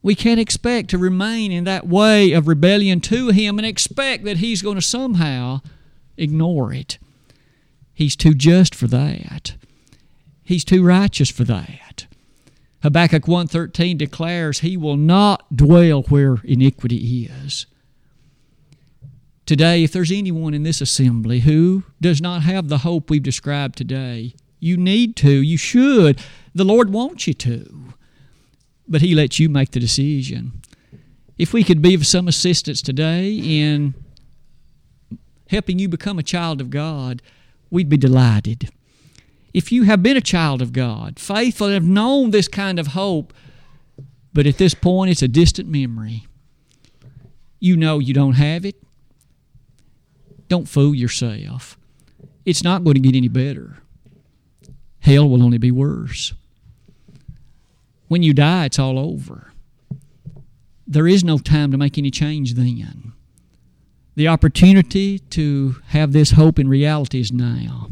We 0.02 0.14
can't 0.14 0.40
expect 0.40 0.90
to 0.90 0.98
remain 0.98 1.52
in 1.52 1.64
that 1.64 1.86
way 1.86 2.32
of 2.32 2.48
rebellion 2.48 3.00
to 3.02 3.28
Him 3.28 3.58
and 3.58 3.66
expect 3.66 4.24
that 4.24 4.38
He's 4.38 4.62
going 4.62 4.76
to 4.76 4.82
somehow 4.82 5.60
ignore 6.16 6.72
it. 6.72 6.98
He's 7.92 8.16
too 8.16 8.34
just 8.34 8.74
for 8.74 8.86
that. 8.88 9.54
He's 10.44 10.64
too 10.64 10.84
righteous 10.84 11.30
for 11.30 11.44
that. 11.44 12.06
Habakkuk 12.82 13.24
1:13 13.24 13.98
declares 13.98 14.60
he 14.60 14.76
will 14.76 14.96
not 14.96 15.56
dwell 15.56 16.02
where 16.02 16.36
iniquity 16.44 17.28
is. 17.44 17.66
Today, 19.44 19.82
if 19.82 19.92
there's 19.92 20.12
anyone 20.12 20.54
in 20.54 20.62
this 20.62 20.80
assembly 20.80 21.40
who 21.40 21.84
does 22.00 22.20
not 22.20 22.42
have 22.42 22.68
the 22.68 22.78
hope 22.78 23.10
we've 23.10 23.22
described 23.22 23.76
today, 23.76 24.34
you 24.66 24.76
need 24.76 25.16
to. 25.16 25.30
You 25.30 25.56
should. 25.56 26.20
The 26.54 26.64
Lord 26.64 26.90
wants 26.90 27.26
you 27.26 27.34
to. 27.34 27.94
But 28.88 29.00
He 29.00 29.14
lets 29.14 29.38
you 29.38 29.48
make 29.48 29.70
the 29.70 29.80
decision. 29.80 30.60
If 31.38 31.52
we 31.52 31.64
could 31.64 31.80
be 31.80 31.94
of 31.94 32.06
some 32.06 32.28
assistance 32.28 32.82
today 32.82 33.32
in 33.34 33.94
helping 35.48 35.78
you 35.78 35.88
become 35.88 36.18
a 36.18 36.22
child 36.22 36.60
of 36.60 36.70
God, 36.70 37.22
we'd 37.70 37.88
be 37.88 37.96
delighted. 37.96 38.70
If 39.54 39.70
you 39.70 39.84
have 39.84 40.02
been 40.02 40.16
a 40.16 40.22
child 40.22 40.60
of 40.60 40.72
God, 40.72 41.18
faithful, 41.18 41.68
and 41.68 41.74
have 41.74 41.84
known 41.84 42.30
this 42.30 42.48
kind 42.48 42.78
of 42.78 42.88
hope, 42.88 43.32
but 44.32 44.46
at 44.46 44.58
this 44.58 44.74
point 44.74 45.10
it's 45.10 45.22
a 45.22 45.28
distant 45.28 45.68
memory, 45.68 46.26
you 47.60 47.76
know 47.76 47.98
you 47.98 48.12
don't 48.12 48.34
have 48.34 48.64
it, 48.64 48.82
don't 50.48 50.68
fool 50.68 50.94
yourself. 50.94 51.78
It's 52.44 52.62
not 52.62 52.84
going 52.84 52.94
to 52.94 53.00
get 53.00 53.16
any 53.16 53.28
better 53.28 53.78
hell 55.06 55.28
will 55.28 55.42
only 55.42 55.56
be 55.56 55.70
worse. 55.70 56.34
When 58.08 58.24
you 58.24 58.34
die, 58.34 58.64
it's 58.64 58.78
all 58.78 58.98
over. 58.98 59.52
There 60.84 61.06
is 61.06 61.22
no 61.22 61.38
time 61.38 61.70
to 61.70 61.78
make 61.78 61.96
any 61.96 62.10
change 62.10 62.54
then. 62.54 63.12
The 64.16 64.26
opportunity 64.26 65.20
to 65.20 65.76
have 65.88 66.12
this 66.12 66.32
hope 66.32 66.58
in 66.58 66.68
reality 66.68 67.20
is 67.20 67.30
now. 67.30 67.90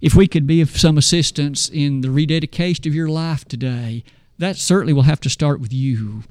If 0.00 0.14
we 0.14 0.26
could 0.26 0.46
be 0.46 0.62
of 0.62 0.70
some 0.70 0.96
assistance 0.96 1.68
in 1.68 2.00
the 2.00 2.10
rededication 2.10 2.88
of 2.88 2.94
your 2.94 3.08
life 3.08 3.44
today, 3.44 4.02
that 4.38 4.56
certainly 4.56 4.94
will 4.94 5.02
have 5.02 5.20
to 5.20 5.30
start 5.30 5.60
with 5.60 5.74
you. 5.74 6.22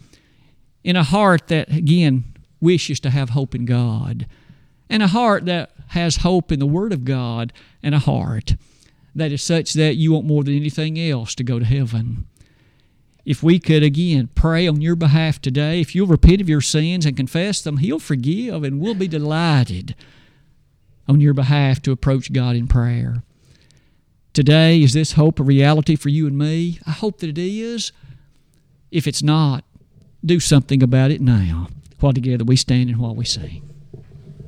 In 0.84 0.96
a 0.96 1.04
heart 1.04 1.48
that, 1.50 1.72
again, 1.72 2.24
wishes 2.60 3.00
to 3.02 3.12
have 3.12 3.30
hope 3.30 3.54
in 3.54 3.66
God, 3.66 4.26
and 4.90 5.04
a 5.04 5.08
heart 5.08 5.46
that 5.46 5.72
has 5.90 6.18
hope 6.18 6.52
in 6.52 6.60
the 6.60 6.66
Word 6.66 6.94
of 6.94 7.06
God, 7.06 7.54
and 7.84 7.94
a 7.94 8.00
heart 8.00 8.56
that 9.16 9.32
is 9.32 9.42
such 9.42 9.74
that 9.74 9.96
you 9.96 10.14
want 10.14 10.26
more 10.26 10.44
than 10.44 10.56
anything 10.56 11.00
else 11.00 11.36
to 11.36 11.44
go 11.44 11.60
to 11.60 11.66
heaven. 11.66 12.28
If 13.26 13.44
we 13.44 13.60
could 13.60 13.84
again 13.84 14.30
pray 14.34 14.68
on 14.68 14.82
your 14.82 14.96
behalf 14.96 15.42
today, 15.42 15.80
if 15.80 15.94
you'll 15.94 16.08
repent 16.08 16.42
of 16.42 16.50
your 16.50 16.62
sins 16.62 17.06
and 17.06 17.16
confess 17.16 17.62
them, 17.62 17.78
He'll 17.78 18.00
forgive 18.00 18.64
and 18.64 18.80
we'll 18.80 18.96
be 18.96 19.08
delighted 19.08 19.96
on 21.08 21.22
your 21.22 21.34
behalf 21.34 21.82
to 21.84 21.92
approach 21.92 22.34
God 22.34 22.56
in 22.56 22.68
prayer. 22.68 23.24
Today, 24.34 24.82
is 24.82 24.94
this 24.94 25.14
hope 25.14 25.40
a 25.40 25.44
reality 25.44 25.96
for 25.96 26.10
you 26.10 26.26
and 26.26 26.38
me? 26.38 26.80
I 26.88 26.92
hope 26.92 27.20
that 27.20 27.30
it 27.30 27.38
is. 27.38 27.92
If 28.90 29.06
it's 29.06 29.22
not, 29.22 29.66
do 30.26 30.40
something 30.40 30.82
about 30.82 31.12
it 31.12 31.22
now 31.22 31.68
while 32.00 32.14
together 32.14 32.44
we 32.44 32.56
stand 32.56 32.90
and 32.90 33.00
while 33.00 33.16
we 33.16 33.26
sing. 33.26 33.71